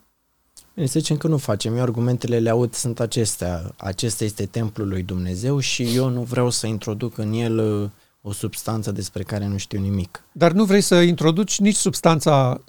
Bine, 0.74 0.86
să 0.86 1.00
zicem 1.00 1.18
că 1.18 1.28
nu 1.28 1.38
facem. 1.38 1.76
Eu 1.76 1.82
argumentele 1.82 2.40
le 2.40 2.50
aud 2.50 2.74
sunt 2.74 3.00
acestea. 3.00 3.74
Acesta 3.78 4.24
este 4.24 4.46
templul 4.46 4.88
lui 4.88 5.04
Dumnezeu 5.04 5.60
și 5.60 5.96
eu 5.96 6.10
nu 6.10 6.22
vreau 6.22 6.50
să 6.50 6.68
introduc 6.68 7.18
în 7.18 7.34
el 7.34 7.58
uh, 7.58 7.90
o 8.22 8.32
substanță 8.32 8.92
despre 8.92 9.24
care 9.24 9.48
nu 9.48 9.58
știu 9.58 9.80
nimic. 9.80 10.24
Dar 10.32 10.52
nu 10.52 10.64
vrei 10.64 10.82
să 10.82 10.96
introduci 10.96 11.60
nici 11.60 11.76
substanța 11.76 12.62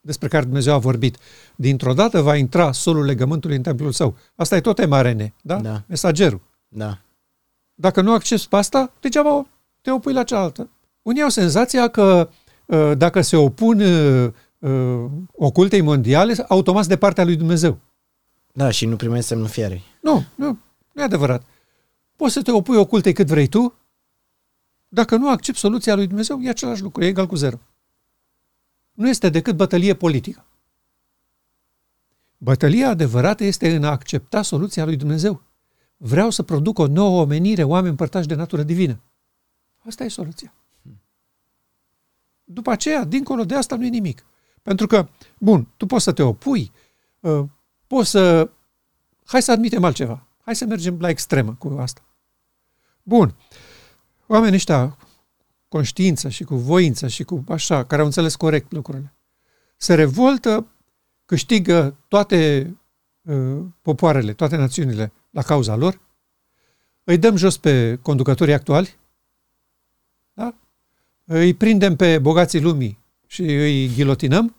despre 0.00 0.28
care 0.28 0.44
Dumnezeu 0.44 0.74
a 0.74 0.78
vorbit. 0.78 1.16
Dintr-o 1.56 1.92
dată 1.92 2.20
va 2.20 2.36
intra 2.36 2.72
solul 2.72 3.04
legământului 3.04 3.56
în 3.56 3.62
templul 3.62 3.92
său. 3.92 4.16
Asta 4.34 4.56
e 4.56 4.60
tot 4.60 4.86
mRNA, 4.86 5.32
da? 5.42 5.60
Da. 5.60 5.82
Mesagerul. 5.86 6.40
Da. 6.68 6.98
Dacă 7.74 8.00
nu 8.00 8.12
accepti 8.12 8.48
pe 8.48 8.56
asta, 8.56 8.92
degeaba 9.00 9.46
te 9.80 9.90
opui 9.90 10.12
la 10.12 10.22
cealaltă. 10.22 10.70
Unii 11.02 11.22
au 11.22 11.28
senzația 11.28 11.88
că 11.88 12.28
uh, 12.66 12.92
dacă 12.96 13.20
se 13.20 13.36
opun 13.36 13.80
uh, 14.64 14.70
uh, 14.70 15.10
ocultei 15.32 15.80
mondiale, 15.80 16.34
automat 16.48 16.86
de 16.86 16.96
partea 16.96 17.24
lui 17.24 17.36
Dumnezeu. 17.36 17.78
Da, 18.52 18.70
și 18.70 18.86
nu 18.86 18.96
primești 18.96 19.26
semnul 19.26 19.48
fiarei. 19.48 19.82
Nu, 20.00 20.24
nu, 20.34 20.58
nu 20.92 21.00
e 21.00 21.04
adevărat. 21.04 21.46
Poți 22.16 22.32
să 22.32 22.42
te 22.42 22.50
opui 22.50 22.76
ocultei 22.76 23.12
cât 23.12 23.26
vrei 23.26 23.46
tu, 23.46 23.74
dacă 24.88 25.16
nu 25.16 25.30
accepti 25.30 25.60
soluția 25.60 25.94
lui 25.94 26.06
Dumnezeu, 26.06 26.40
e 26.40 26.48
același 26.48 26.82
lucru, 26.82 27.04
e 27.04 27.06
egal 27.06 27.26
cu 27.26 27.34
zero. 27.34 27.58
Nu 28.92 29.08
este 29.08 29.28
decât 29.28 29.56
bătălie 29.56 29.94
politică. 29.94 30.44
Bătălia 32.38 32.88
adevărată 32.88 33.44
este 33.44 33.74
în 33.74 33.84
a 33.84 33.90
accepta 33.90 34.42
soluția 34.42 34.84
lui 34.84 34.96
Dumnezeu. 34.96 35.42
Vreau 35.96 36.30
să 36.30 36.42
produc 36.42 36.78
o 36.78 36.86
nouă 36.86 37.20
omenire, 37.20 37.62
oameni 37.62 37.96
părtași 37.96 38.26
de 38.26 38.34
natură 38.34 38.62
divină. 38.62 39.00
Asta 39.78 40.04
e 40.04 40.08
soluția. 40.08 40.54
După 42.44 42.70
aceea, 42.70 43.04
dincolo 43.04 43.44
de 43.44 43.54
asta, 43.54 43.76
nu 43.76 43.84
e 43.84 43.88
nimic. 43.88 44.24
Pentru 44.64 44.86
că, 44.86 45.08
bun, 45.38 45.66
tu 45.76 45.86
poți 45.86 46.04
să 46.04 46.12
te 46.12 46.22
opui, 46.22 46.72
uh, 47.20 47.44
poți 47.86 48.10
să... 48.10 48.50
Hai 49.24 49.42
să 49.42 49.52
admitem 49.52 49.84
altceva. 49.84 50.26
Hai 50.44 50.56
să 50.56 50.64
mergem 50.64 51.00
la 51.00 51.08
extremă 51.08 51.54
cu 51.58 51.76
asta. 51.80 52.04
Bun. 53.02 53.34
Oamenii 54.26 54.54
ăștia 54.54 54.96
conștiință 55.68 56.28
și 56.28 56.44
cu 56.44 56.56
voință 56.56 57.08
și 57.08 57.24
cu 57.24 57.44
așa, 57.48 57.84
care 57.84 58.00
au 58.00 58.06
înțeles 58.06 58.36
corect 58.36 58.72
lucrurile, 58.72 59.14
se 59.76 59.94
revoltă, 59.94 60.66
câștigă 61.24 61.96
toate 62.08 62.70
uh, 63.22 63.64
popoarele, 63.82 64.32
toate 64.32 64.56
națiunile 64.56 65.12
la 65.30 65.42
cauza 65.42 65.76
lor, 65.76 66.00
îi 67.04 67.18
dăm 67.18 67.36
jos 67.36 67.56
pe 67.56 67.98
conducătorii 68.02 68.54
actuali, 68.54 68.96
da? 70.32 70.54
îi 71.24 71.54
prindem 71.54 71.96
pe 71.96 72.18
bogații 72.18 72.60
lumii 72.60 73.03
și 73.34 73.42
îi 73.42 73.88
ghilotinăm, 73.94 74.54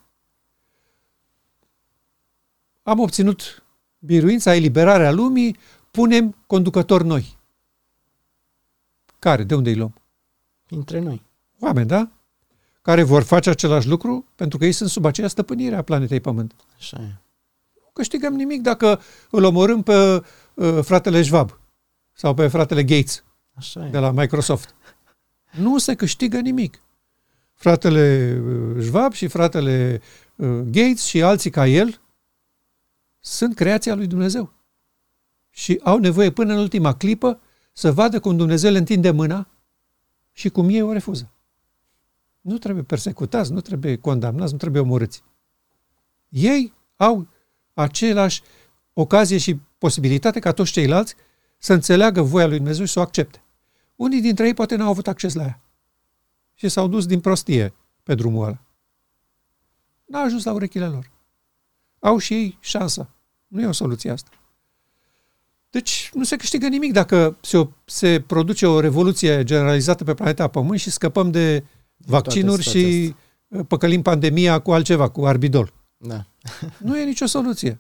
am 2.84 3.00
obținut 3.00 3.64
biruința, 4.00 4.56
eliberarea 4.56 5.12
lumii, 5.12 5.58
punem 5.92 6.36
conducători 6.48 7.06
noi. 7.06 7.38
Care? 9.20 9.44
De 9.44 9.56
unde 9.56 9.70
îi 9.70 9.76
luăm? 9.76 9.94
Între 10.70 11.00
noi. 11.00 11.22
Oameni, 11.60 11.88
da? 11.88 12.10
Care 12.82 13.04
vor 13.04 13.24
face 13.24 13.50
același 13.50 13.88
lucru 13.88 14.26
pentru 14.36 14.58
că 14.58 14.66
ei 14.66 14.72
sunt 14.72 14.90
sub 14.90 15.06
aceea 15.06 15.28
stăpânire 15.28 15.76
a 15.76 15.82
planetei 15.82 16.20
Pământ. 16.20 16.54
Așa 16.78 16.98
e. 17.02 17.22
Nu 17.74 17.90
câștigăm 17.94 18.34
nimic 18.34 18.62
dacă 18.62 19.02
îl 19.30 19.44
omorâm 19.44 19.82
pe 19.82 20.24
uh, 20.54 20.80
fratele 20.82 21.22
Schwab 21.22 21.60
sau 22.14 22.34
pe 22.34 22.48
fratele 22.48 22.84
Gates 22.84 23.24
Așa 23.54 23.86
e. 23.86 23.90
de 23.90 23.98
la 23.98 24.12
Microsoft. 24.12 24.76
Nu 25.52 25.78
se 25.78 25.96
câștigă 25.96 26.40
nimic. 26.40 26.80
Fratele 27.56 28.38
uh, 28.46 28.84
Schwab 28.84 29.14
și 29.14 29.28
fratele 29.28 30.02
uh, 30.36 30.48
Gates 30.48 31.04
și 31.04 31.22
alții 31.22 31.50
ca 31.50 31.68
el 31.68 32.02
sunt 33.20 33.56
creația 33.56 33.96
lui 33.96 34.08
Dumnezeu. 34.08 34.54
Și 35.50 35.80
au 35.84 35.98
nevoie 35.98 36.32
până 36.32 36.54
în 36.54 36.60
ultima 36.60 36.96
clipă 36.96 37.40
să 37.74 37.92
vadă 37.92 38.20
cum 38.20 38.38
Dumnezeu 38.38 38.72
le 38.72 38.78
întinde 38.78 39.12
mâna 39.12 39.48
și 40.32 40.50
cum 40.50 40.70
ei 40.70 40.82
o 40.82 40.92
refuză. 40.92 41.32
Nu 42.42 42.58
trebuie 42.58 42.84
persecutați, 42.84 43.52
nu 43.52 43.62
trebuie 43.62 43.98
condamnați, 43.98 44.52
nu 44.52 44.58
trebuie 44.58 44.82
omorâți. 44.82 45.24
Ei 46.30 46.74
au 46.96 47.28
același 47.74 48.42
ocazie 48.94 49.38
și 49.38 49.60
posibilitate 49.78 50.40
ca 50.40 50.52
toți 50.52 50.72
ceilalți 50.72 51.16
să 51.58 51.74
înțeleagă 51.74 52.22
voia 52.22 52.48
lui 52.48 52.58
Dumnezeu 52.58 52.86
și 52.86 52.92
să 52.92 53.00
o 53.00 53.02
accepte. 53.02 53.44
Unii 53.96 54.22
dintre 54.22 54.46
ei 54.46 54.54
poate 54.54 54.76
n-au 54.76 54.90
avut 54.90 55.08
acces 55.08 55.34
la 55.34 55.44
ea 55.44 55.65
și 56.56 56.70
s-au 56.70 56.88
dus 56.88 57.06
din 57.06 57.20
prostie 57.20 57.74
pe 58.04 58.16
drumul 58.16 58.46
ăla. 58.46 58.62
N-a 60.06 60.20
ajuns 60.20 60.44
la 60.44 60.54
urechile 60.54 60.88
lor. 60.88 61.12
Au 62.00 62.18
și 62.18 62.34
ei 62.34 62.58
șansa. 62.60 63.10
Nu 63.48 63.62
e 63.62 63.66
o 63.66 63.72
soluție 63.72 64.10
asta. 64.10 64.30
Deci 65.70 66.12
nu 66.14 66.24
se 66.24 66.36
câștigă 66.36 66.68
nimic 66.68 66.92
dacă 66.92 67.38
se, 67.42 67.68
se 67.86 68.24
produce 68.28 68.68
o 68.68 68.80
revoluție 68.80 69.44
generalizată 69.44 70.04
pe 70.04 70.14
planeta 70.14 70.48
Pământ 70.48 70.80
și 70.80 70.90
scăpăm 70.90 71.32
de 71.32 71.64
vaccinuri 71.98 72.62
și 72.62 73.16
astea. 73.48 73.64
păcălim 73.64 74.02
pandemia 74.02 74.60
cu 74.60 74.72
altceva, 74.72 75.10
cu 75.10 75.26
arbidol. 75.26 75.74
Da. 75.98 76.26
nu 76.88 77.00
e 77.00 77.04
nicio 77.04 77.26
soluție. 77.26 77.80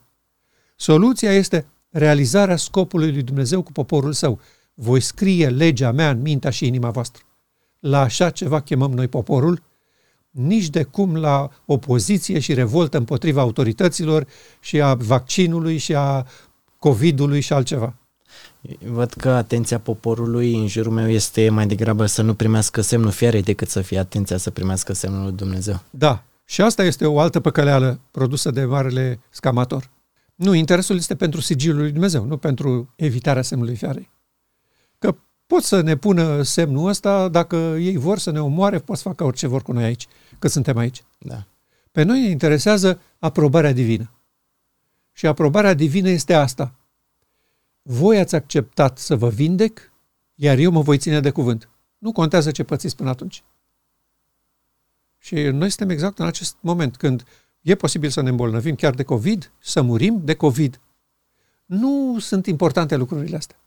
Soluția 0.75 1.33
este 1.33 1.67
realizarea 1.89 2.55
scopului 2.55 3.11
lui 3.11 3.23
Dumnezeu 3.23 3.61
cu 3.61 3.71
poporul 3.71 4.13
său. 4.13 4.39
Voi 4.73 4.99
scrie 4.99 5.49
legea 5.49 5.91
mea 5.91 6.09
în 6.09 6.21
mintea 6.21 6.49
și 6.49 6.65
inima 6.65 6.89
voastră. 6.89 7.23
La 7.87 7.99
așa 7.99 8.29
ceva 8.29 8.59
chemăm 8.61 8.91
noi 8.91 9.07
poporul, 9.07 9.61
nici 10.29 10.69
de 10.69 10.83
cum 10.83 11.15
la 11.15 11.49
opoziție 11.65 12.39
și 12.39 12.53
revoltă 12.53 12.97
împotriva 12.97 13.41
autorităților 13.41 14.27
și 14.59 14.81
a 14.81 14.93
vaccinului 14.93 15.77
și 15.77 15.95
a 15.95 16.25
COVID-ului 16.79 17.39
și 17.39 17.53
altceva. 17.53 17.95
Văd 18.85 19.13
că 19.13 19.29
atenția 19.29 19.79
poporului 19.79 20.55
în 20.55 20.67
jurul 20.67 20.91
meu 20.91 21.09
este 21.09 21.49
mai 21.49 21.67
degrabă 21.67 22.05
să 22.05 22.21
nu 22.21 22.33
primească 22.33 22.81
semnul 22.81 23.11
fiarei 23.11 23.41
decât 23.41 23.67
să 23.67 23.81
fie 23.81 23.99
atenția 23.99 24.37
să 24.37 24.51
primească 24.51 24.93
semnul 24.93 25.23
lui 25.23 25.33
Dumnezeu. 25.33 25.81
Da. 25.89 26.23
Și 26.45 26.61
asta 26.61 26.83
este 26.83 27.05
o 27.05 27.19
altă 27.19 27.39
păcăleală 27.39 27.99
produsă 28.11 28.51
de 28.51 28.63
marele 28.63 29.19
scamator. 29.29 29.89
Nu, 30.35 30.53
interesul 30.53 30.95
este 30.95 31.15
pentru 31.15 31.41
sigilul 31.41 31.81
lui 31.81 31.91
Dumnezeu, 31.91 32.25
nu 32.25 32.37
pentru 32.37 32.93
evitarea 32.95 33.41
semnului 33.41 33.75
fiarei. 33.75 34.13
Că 35.47 35.53
pot 35.53 35.63
să 35.63 35.81
ne 35.81 35.95
pună 35.95 36.41
semnul 36.41 36.87
ăsta, 36.87 37.27
dacă 37.29 37.55
ei 37.55 37.97
vor 37.97 38.17
să 38.17 38.31
ne 38.31 38.41
omoare, 38.41 38.79
pot 38.79 38.97
să 38.97 39.03
facă 39.03 39.23
orice 39.23 39.47
vor 39.47 39.61
cu 39.61 39.71
noi 39.71 39.83
aici, 39.83 40.07
că 40.39 40.47
suntem 40.47 40.77
aici. 40.77 41.03
Da. 41.17 41.45
Pe 41.91 42.03
noi 42.03 42.21
ne 42.21 42.29
interesează 42.29 43.01
aprobarea 43.19 43.73
divină. 43.73 44.11
Și 45.11 45.27
aprobarea 45.27 45.73
divină 45.73 46.09
este 46.09 46.33
asta. 46.33 46.73
Voi 47.81 48.19
ați 48.19 48.35
acceptat 48.35 48.97
să 48.97 49.15
vă 49.15 49.29
vindec, 49.29 49.91
iar 50.35 50.57
eu 50.57 50.71
mă 50.71 50.81
voi 50.81 50.97
ține 50.97 51.19
de 51.19 51.29
cuvânt. 51.29 51.69
Nu 51.97 52.11
contează 52.11 52.51
ce 52.51 52.63
pățiți 52.63 52.95
până 52.95 53.09
atunci. 53.09 53.43
Și 55.17 55.35
noi 55.35 55.69
suntem 55.69 55.89
exact 55.89 56.19
în 56.19 56.25
acest 56.25 56.57
moment, 56.59 56.97
când 56.97 57.23
e 57.61 57.75
posibil 57.75 58.09
să 58.09 58.21
ne 58.21 58.29
îmbolnăvim 58.29 58.75
chiar 58.75 58.93
de 58.93 59.03
COVID, 59.03 59.51
să 59.59 59.81
murim 59.81 60.21
de 60.23 60.33
COVID. 60.33 60.79
Nu 61.65 62.17
sunt 62.19 62.45
importante 62.45 62.95
lucrurile 62.95 63.35
astea. 63.35 63.59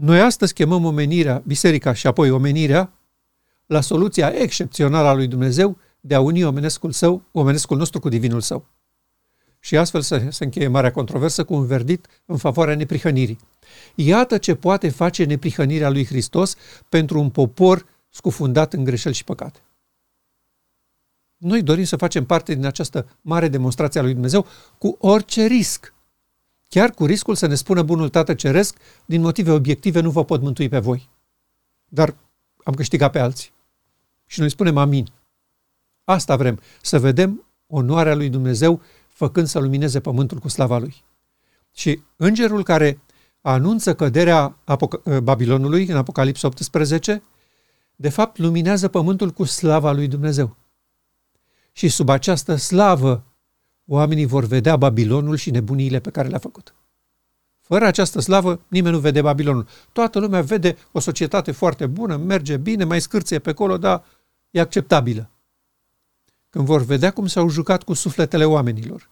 Noi 0.00 0.20
astăzi 0.20 0.52
chemăm 0.54 0.84
omenirea, 0.84 1.42
biserica 1.46 1.92
și 1.92 2.06
apoi 2.06 2.30
omenirea, 2.30 2.92
la 3.66 3.80
soluția 3.80 4.28
excepțională 4.28 5.08
a 5.08 5.12
lui 5.12 5.26
Dumnezeu 5.26 5.78
de 6.00 6.14
a 6.14 6.20
uni 6.20 6.44
omenescul 6.44 6.92
său, 6.92 7.22
omenescul 7.32 7.76
nostru 7.76 8.00
cu 8.00 8.08
divinul 8.08 8.40
său 8.40 8.66
și 9.60 9.76
astfel 9.76 10.00
să 10.00 10.26
se 10.30 10.44
încheie 10.44 10.68
marea 10.68 10.92
controversă 10.92 11.44
cu 11.44 11.54
un 11.54 11.66
verdict 11.66 12.22
în 12.26 12.36
favoarea 12.36 12.74
neprihănirii. 12.74 13.38
Iată 13.94 14.38
ce 14.38 14.54
poate 14.54 14.88
face 14.88 15.24
neprihănirea 15.24 15.90
lui 15.90 16.06
Hristos 16.06 16.56
pentru 16.88 17.20
un 17.20 17.30
popor 17.30 17.86
scufundat 18.08 18.72
în 18.72 18.84
greșeli 18.84 19.14
și 19.14 19.24
păcate. 19.24 19.60
Noi 21.36 21.62
dorim 21.62 21.84
să 21.84 21.96
facem 21.96 22.24
parte 22.24 22.54
din 22.54 22.66
această 22.66 23.18
mare 23.20 23.48
demonstrație 23.48 24.00
a 24.00 24.02
lui 24.02 24.12
Dumnezeu 24.12 24.46
cu 24.78 24.96
orice 25.00 25.46
risc. 25.46 25.94
Chiar 26.68 26.90
cu 26.90 27.06
riscul 27.06 27.34
să 27.34 27.46
ne 27.46 27.54
spună 27.54 27.82
bunul 27.82 28.08
Tată 28.08 28.34
Ceresc, 28.34 28.76
din 29.04 29.20
motive 29.20 29.50
obiective 29.50 30.00
nu 30.00 30.10
vă 30.10 30.24
pot 30.24 30.40
mântui 30.40 30.68
pe 30.68 30.78
voi. 30.78 31.08
Dar 31.88 32.14
am 32.64 32.74
câștigat 32.74 33.10
pe 33.12 33.18
alții. 33.18 33.52
Și 34.26 34.40
noi 34.40 34.50
spunem 34.50 34.76
amin. 34.76 35.12
Asta 36.04 36.36
vrem, 36.36 36.60
să 36.82 36.98
vedem 36.98 37.44
onoarea 37.66 38.14
lui 38.14 38.28
Dumnezeu 38.28 38.82
făcând 39.08 39.46
să 39.46 39.58
lumineze 39.58 40.00
pământul 40.00 40.38
cu 40.38 40.48
slava 40.48 40.78
lui. 40.78 41.04
Și 41.74 42.00
îngerul 42.16 42.62
care 42.62 43.00
anunță 43.40 43.94
căderea 43.94 44.56
Apoc- 44.64 45.22
Babilonului 45.22 45.86
în 45.86 45.96
Apocalipsa 45.96 46.46
18, 46.46 47.22
de 47.96 48.08
fapt 48.08 48.38
luminează 48.38 48.88
pământul 48.88 49.30
cu 49.30 49.44
slava 49.44 49.92
lui 49.92 50.08
Dumnezeu. 50.08 50.56
Și 51.72 51.88
sub 51.88 52.08
această 52.08 52.54
slavă 52.54 53.24
oamenii 53.88 54.26
vor 54.26 54.44
vedea 54.44 54.76
Babilonul 54.76 55.36
și 55.36 55.50
nebuniile 55.50 56.00
pe 56.00 56.10
care 56.10 56.28
le-a 56.28 56.38
făcut. 56.38 56.74
Fără 57.60 57.84
această 57.84 58.20
slavă, 58.20 58.60
nimeni 58.68 58.94
nu 58.94 59.00
vede 59.00 59.22
Babilonul. 59.22 59.66
Toată 59.92 60.18
lumea 60.18 60.42
vede 60.42 60.76
o 60.92 61.00
societate 61.00 61.52
foarte 61.52 61.86
bună, 61.86 62.16
merge 62.16 62.56
bine, 62.56 62.84
mai 62.84 63.00
scârție 63.00 63.38
pe 63.38 63.50
acolo, 63.50 63.76
dar 63.76 64.04
e 64.50 64.60
acceptabilă. 64.60 65.30
Când 66.50 66.64
vor 66.64 66.82
vedea 66.82 67.10
cum 67.10 67.26
s-au 67.26 67.48
jucat 67.48 67.82
cu 67.82 67.92
sufletele 67.92 68.44
oamenilor, 68.44 69.10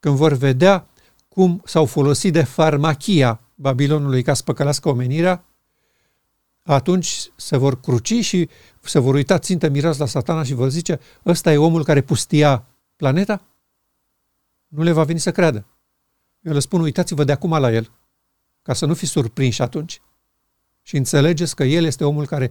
când 0.00 0.16
vor 0.16 0.32
vedea 0.32 0.86
cum 1.28 1.62
s-au 1.64 1.84
folosit 1.84 2.32
de 2.32 2.42
farmachia 2.42 3.40
Babilonului 3.54 4.22
ca 4.22 4.34
să 4.34 4.42
păcălească 4.42 4.88
omenirea, 4.88 5.44
atunci 6.62 7.30
se 7.36 7.56
vor 7.56 7.80
cruci 7.80 8.24
și 8.24 8.48
se 8.80 8.98
vor 8.98 9.14
uita 9.14 9.38
țintă 9.38 9.68
mirați 9.68 9.98
la 9.98 10.06
satana 10.06 10.42
și 10.42 10.54
vor 10.54 10.68
zice, 10.68 11.00
ăsta 11.26 11.52
e 11.52 11.56
omul 11.56 11.84
care 11.84 12.00
pustia 12.00 12.64
planeta? 12.96 13.42
Nu 14.68 14.82
le 14.82 14.92
va 14.92 15.04
veni 15.04 15.18
să 15.18 15.32
creadă. 15.32 15.66
Eu 16.40 16.52
le 16.52 16.58
spun, 16.58 16.80
uitați-vă 16.80 17.24
de 17.24 17.32
acum 17.32 17.50
la 17.50 17.72
el, 17.72 17.90
ca 18.62 18.72
să 18.72 18.86
nu 18.86 18.94
fiți 18.94 19.10
surprinși 19.10 19.62
atunci. 19.62 20.00
Și 20.82 20.96
înțelegeți 20.96 21.54
că 21.54 21.64
el 21.64 21.84
este 21.84 22.04
omul 22.04 22.26
care 22.26 22.50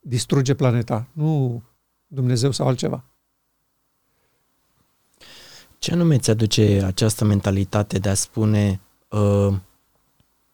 distruge 0.00 0.54
planeta, 0.54 1.08
nu 1.12 1.62
Dumnezeu 2.06 2.50
sau 2.50 2.66
altceva. 2.66 3.04
Ce 5.78 5.92
anume 5.92 6.18
ți 6.18 6.30
aduce 6.30 6.82
această 6.84 7.24
mentalitate 7.24 7.98
de 7.98 8.08
a 8.08 8.14
spune 8.14 8.80
uh, 9.08 9.54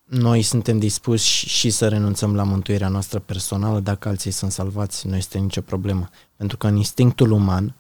noi 0.05 0.43
suntem 0.43 0.79
dispuși 0.79 1.49
și 1.49 1.71
să 1.71 1.89
renunțăm 1.89 2.35
la 2.35 2.43
mântuirea 2.43 2.89
noastră 2.89 3.19
personală 3.19 3.81
dacă 3.81 4.09
alții 4.09 4.31
sunt 4.31 4.53
salvați, 4.53 5.07
nu 5.07 5.17
este 5.17 5.39
nicio 5.39 5.61
problemă. 5.61 6.09
Pentru 6.37 6.57
că 6.57 6.67
în 6.67 6.77
instinctul 6.77 7.31
uman, 7.31 7.75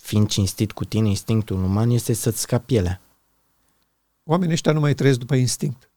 fiind 0.00 0.28
cinstit 0.28 0.72
cu 0.72 0.84
tine, 0.84 1.08
instinctul 1.08 1.62
uman 1.62 1.90
este 1.90 2.12
să-ți 2.12 2.40
scapi 2.40 2.64
pielea. 2.64 3.00
Oamenii 4.24 4.52
ăștia 4.52 4.72
nu 4.72 4.80
mai 4.80 4.94
trăiesc 4.94 5.18
după 5.18 5.34
instinct. 5.34 5.90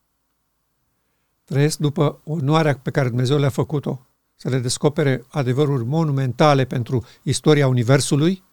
Trăiesc 1.44 1.78
după 1.78 2.22
onoarea 2.24 2.78
pe 2.78 2.92
care 2.92 3.08
Dumnezeu 3.08 3.38
le-a 3.38 3.50
făcut-o, 3.50 4.06
să 4.36 4.50
le 4.50 4.60
descopere 4.60 5.26
adevăruri 5.30 5.86
monumentale 5.86 6.66
pentru 6.66 7.06
istoria 7.24 7.68
Universului, 7.68 8.44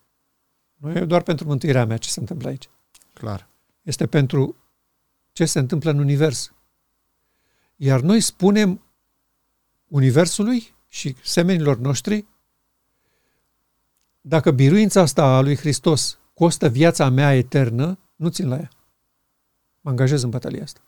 nu 0.76 0.90
e 0.90 1.04
doar 1.04 1.22
pentru 1.22 1.46
mântuirea 1.46 1.84
mea 1.84 1.96
ce 1.96 2.08
se 2.08 2.20
întâmplă 2.20 2.48
aici. 2.48 2.68
Clar. 3.12 3.48
Este 3.82 4.06
pentru 4.06 4.56
ce 5.32 5.44
se 5.44 5.58
întâmplă 5.58 5.90
în 5.90 5.98
Univers. 5.98 6.52
Iar 7.76 8.00
noi 8.00 8.20
spunem 8.20 8.82
Universului 9.88 10.74
și 10.88 11.16
semenilor 11.22 11.78
noștri, 11.78 12.26
dacă 14.20 14.50
biruința 14.50 15.00
asta 15.00 15.24
a 15.24 15.40
lui 15.40 15.56
Hristos 15.56 16.18
costă 16.34 16.68
viața 16.68 17.08
mea 17.08 17.36
eternă, 17.36 17.98
nu 18.16 18.28
țin 18.28 18.48
la 18.48 18.56
ea. 18.56 18.70
Mă 19.80 19.90
angajez 19.90 20.22
în 20.22 20.30
bătălia 20.30 20.62
asta. 20.62 20.80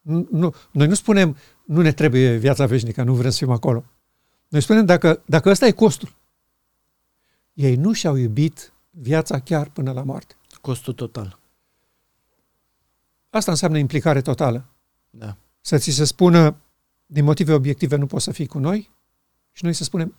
Nu, 0.00 0.26
nu, 0.30 0.54
noi 0.70 0.86
nu 0.86 0.94
spunem, 0.94 1.36
nu 1.64 1.80
ne 1.80 1.92
trebuie 1.92 2.36
viața 2.36 2.66
veșnică, 2.66 3.02
nu 3.02 3.14
vrem 3.14 3.30
să 3.30 3.36
fim 3.36 3.50
acolo. 3.50 3.84
Noi 4.48 4.60
spunem, 4.60 4.84
dacă, 4.84 5.22
dacă 5.24 5.48
ăsta 5.48 5.66
e 5.66 5.70
costul, 5.70 6.16
ei 7.52 7.76
nu 7.76 7.92
și-au 7.92 8.16
iubit 8.16 8.72
viața 8.90 9.40
chiar 9.40 9.68
până 9.68 9.92
la 9.92 10.02
moarte. 10.02 10.34
Costul 10.60 10.92
total. 10.92 11.38
Asta 13.30 13.50
înseamnă 13.50 13.78
implicare 13.78 14.20
totală. 14.20 14.64
Da. 15.10 15.36
Să 15.60 15.78
ți 15.78 15.90
se 15.90 16.04
spună, 16.04 16.56
din 17.06 17.24
motive 17.24 17.52
obiective 17.52 17.96
nu 17.96 18.06
poți 18.06 18.24
să 18.24 18.32
fii 18.32 18.46
cu 18.46 18.58
noi 18.58 18.90
și 19.52 19.64
noi 19.64 19.72
să 19.72 19.84
spunem, 19.84 20.14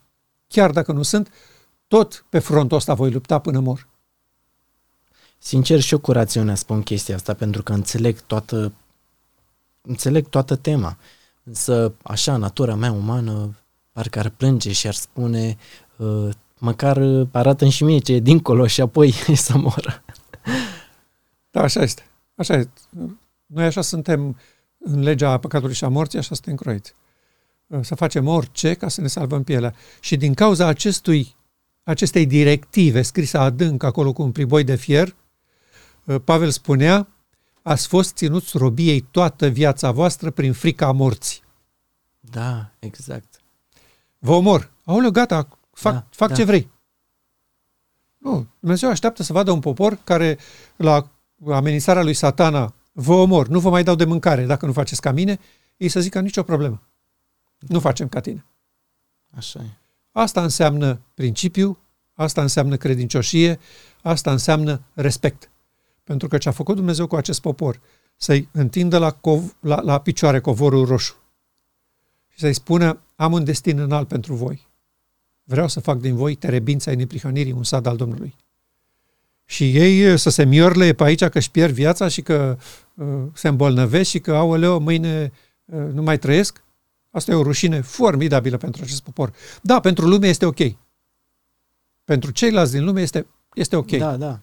chiar 0.48 0.72
dacă 0.72 0.92
nu 0.92 1.02
sunt, 1.02 1.32
tot 1.92 2.26
pe 2.30 2.40
frontul 2.40 2.78
ăsta 2.78 2.94
voi 2.94 3.12
lupta 3.12 3.40
până 3.40 3.60
mor. 3.60 3.88
Sincer 5.38 5.80
și 5.80 5.94
eu 5.94 6.00
cu 6.00 6.12
rațiunea 6.12 6.56
spun 6.56 6.82
chestia 6.82 7.16
asta 7.16 7.34
pentru 7.34 7.64
că 7.64 7.74
înțeleg 7.74 8.20
toată 8.20 8.74
înțeleg 9.82 10.30
toată 10.30 10.56
tema. 10.56 10.98
Însă, 11.44 11.94
așa, 12.04 12.38
natura 12.38 12.76
mea 12.76 12.92
umană 12.92 13.56
parcă 13.92 14.20
ar 14.20 14.30
plânge 14.30 14.72
și 14.72 14.88
ar 14.88 14.94
spune 14.94 15.58
uh, 15.96 16.30
măcar 16.58 17.02
arată 17.32 17.68
și 17.68 17.84
mie 17.84 18.00
ce 18.00 18.14
e 18.14 18.20
dincolo 18.20 18.68
și 18.68 18.82
apoi 18.82 19.12
să 19.48 19.58
moră. 19.58 20.04
Da, 21.50 21.62
așa 21.62 21.82
este. 21.82 22.10
Așa 22.36 22.54
este. 22.54 22.82
Noi 23.46 23.66
așa 23.66 23.82
suntem 23.82 24.38
în 24.78 25.00
legea 25.00 25.38
păcatului 25.38 25.76
și 25.76 25.84
a 25.84 25.88
morții, 25.88 26.20
așa 26.20 26.36
suntem 26.36 26.56
croiți. 26.56 26.94
Să 27.82 27.96
facem 27.96 28.28
orice 28.28 28.74
ca 28.74 28.88
să 28.88 29.02
ne 29.02 29.08
salvăm 29.08 29.44
pielea. 29.44 29.74
Și 30.00 30.18
din 30.18 30.34
cauza 30.34 30.66
acestui, 30.68 31.36
acestei 31.84 32.26
directive 32.26 33.02
scrise 33.02 33.38
adânc 33.38 33.84
acolo 33.84 34.13
cu 34.13 34.22
un 34.22 34.32
priboi 34.32 34.63
de 34.63 34.76
fier, 34.76 35.15
Pavel 36.24 36.50
spunea, 36.50 37.08
ați 37.62 37.88
fost 37.88 38.15
ținuți 38.15 38.58
robiei 38.58 39.02
toată 39.02 39.48
viața 39.48 39.91
voastră 39.91 40.32
prin 40.32 40.54
frica 40.54 40.91
morții. 40.91 41.41
Da, 42.20 42.72
exact. 42.80 43.41
Vă 44.20 44.32
omor. 44.32 44.72
Aoleu, 44.84 45.12
gata, 45.12 45.48
fac, 45.74 45.94
da, 45.94 46.08
fac 46.10 46.30
da. 46.30 46.36
ce 46.36 46.44
vrei. 46.44 46.70
Nu, 48.17 48.48
Dumnezeu 48.60 48.89
așteaptă 48.89 49.24
să 49.24 49.34
vadă 49.34 49.52
un 49.52 49.60
popor 49.60 49.98
care 50.04 50.38
la 50.76 51.10
amenințarea 51.52 52.04
lui 52.04 52.13
satana 52.13 52.74
vă 52.91 53.13
omor, 53.13 53.48
nu 53.48 53.60
vă 53.60 53.70
mai 53.70 53.84
dau 53.84 53.96
de 53.96 54.06
mâncare 54.06 54.46
dacă 54.46 54.65
nu 54.65 54.74
faceți 54.74 55.02
ca 55.02 55.12
mine, 55.12 55.39
ei 55.78 55.89
să 55.89 56.00
zică 56.00 56.20
nicio 56.20 56.44
problemă. 56.44 56.82
Nu 57.60 57.80
facem 57.80 58.08
ca 58.08 58.20
tine. 58.20 58.46
Așa 59.36 59.60
e. 59.60 59.81
Asta 60.12 60.43
înseamnă 60.43 61.02
principiu, 61.13 61.78
asta 62.13 62.41
înseamnă 62.41 62.76
credincioșie, 62.78 63.60
asta 64.02 64.32
înseamnă 64.32 64.82
respect. 64.93 65.52
Pentru 66.04 66.28
că 66.28 66.38
ce 66.38 66.50
a 66.50 66.52
făcut 66.52 66.76
Dumnezeu 66.76 67.08
cu 67.08 67.15
acest 67.15 67.41
popor, 67.41 67.82
să-i 68.15 68.50
întindă 68.52 68.97
la, 68.97 69.12
cov, 69.12 69.56
la, 69.60 69.82
la 69.82 70.00
picioare 70.00 70.39
covorul 70.39 70.86
roșu 70.86 71.15
și 72.28 72.39
să-i 72.39 72.54
spună, 72.54 73.02
am 73.15 73.34
un 73.34 73.43
destin 73.43 73.80
înalt 73.80 74.08
pentru 74.08 74.34
voi. 74.34 74.67
Vreau 75.43 75.67
să 75.67 75.80
fac 75.80 76.00
din 76.00 76.15
voi 76.15 76.36
terebința 76.36 76.91
ai 76.91 76.97
neprihănirii, 76.97 77.52
un 77.52 77.63
sad 77.63 77.86
al 77.86 77.95
Domnului. 77.95 78.36
Și 79.45 79.78
ei 79.78 80.12
uh, 80.12 80.19
să 80.19 80.30
se 80.30 80.43
miorle 80.43 80.93
pe 80.93 81.04
aici 81.04 81.24
că 81.24 81.38
își 81.38 81.52
pierd 81.52 81.74
viața 81.74 82.08
și 82.08 82.21
că 82.21 82.58
uh, 82.93 83.06
se 83.34 83.47
îmbolnăvesc 83.47 84.10
și 84.10 84.19
că, 84.19 84.36
aoleo, 84.36 84.80
mâine 84.80 85.32
uh, 85.65 85.80
nu 85.93 86.02
mai 86.02 86.17
trăiesc, 86.19 86.63
asta 87.12 87.32
e 87.32 87.36
o 87.36 87.43
rușine 87.43 87.82
formidabilă 87.82 88.58
pentru 88.58 88.84
acest 88.84 89.02
popor. 89.02 89.34
Da, 89.62 89.80
pentru 89.80 90.08
lume 90.08 90.28
este 90.28 90.45
ok. 90.45 90.60
Pentru 92.04 92.32
ceilalți 92.32 92.71
din 92.71 92.84
lume 92.84 93.02
este, 93.02 93.28
este 93.54 93.76
ok. 93.76 93.91
Da, 93.91 94.17
da. 94.17 94.39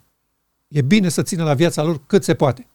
E 0.68 0.82
bine 0.82 1.08
să 1.08 1.22
țină 1.22 1.44
la 1.44 1.54
viața 1.54 1.82
lor 1.82 2.00
cât 2.06 2.24
se 2.24 2.34
poate. 2.34 2.66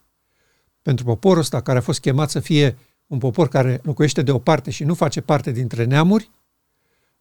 Pentru 0.82 1.06
poporul 1.06 1.40
ăsta 1.40 1.62
care 1.62 1.78
a 1.78 1.82
fost 1.82 2.00
chemat 2.00 2.30
să 2.30 2.40
fie 2.40 2.78
un 3.08 3.18
popor 3.18 3.48
care 3.48 3.80
locuiește 3.84 4.22
de 4.22 4.32
o 4.32 4.40
parte 4.40 4.72
și 4.72 4.84
nu 4.84 4.94
face 4.94 5.22
parte 5.22 5.52
dintre 5.52 5.84
neamuri, 5.84 6.32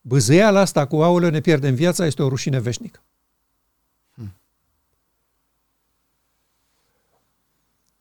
Băzăiala 0.03 0.61
asta 0.61 0.87
cu 0.87 1.03
aulă 1.03 1.31
ne 1.31 1.41
pierdem 1.41 1.75
viața 1.75 2.07
este 2.07 2.23
o 2.23 2.29
rușine 2.29 2.61
veșnică. 2.61 3.03
Hmm. 4.15 4.35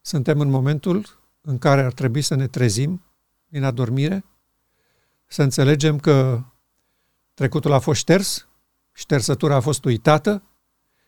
Suntem 0.02 0.40
în 0.40 0.50
momentul 0.50 1.20
în 1.42 1.58
care 1.58 1.82
ar 1.82 1.94
trebui 1.94 2.22
să 2.22 2.36
ne 2.36 2.48
trezim 2.48 3.02
din 3.48 3.64
adormire, 3.64 4.24
să 5.32 5.44
înțelegem 5.44 6.00
că 6.00 6.44
trecutul 7.34 7.72
a 7.72 7.80
fost 7.80 8.00
șters, 8.00 8.48
ștersătura 8.92 9.56
a 9.56 9.60
fost 9.60 9.86
uitată 9.86 10.44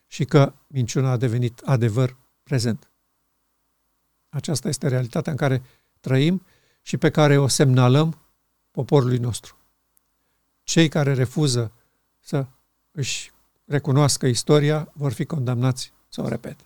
și 0.07 0.25
că 0.25 0.53
minciuna 0.67 1.11
a 1.11 1.17
devenit 1.17 1.59
adevăr 1.59 2.17
prezent. 2.43 2.91
Aceasta 4.29 4.67
este 4.67 4.87
realitatea 4.87 5.31
în 5.31 5.37
care 5.37 5.63
trăim 5.99 6.45
și 6.81 6.97
pe 6.97 7.09
care 7.09 7.37
o 7.37 7.47
semnalăm 7.47 8.21
poporului 8.71 9.17
nostru 9.17 9.57
cei 10.63 10.89
care 10.89 11.13
refuză 11.13 11.71
să 12.19 12.45
își 12.91 13.31
recunoască 13.65 14.25
istoria 14.25 14.91
vor 14.93 15.11
fi 15.11 15.25
condamnați 15.25 15.93
să 16.09 16.21
o 16.21 16.27
repete. 16.27 16.63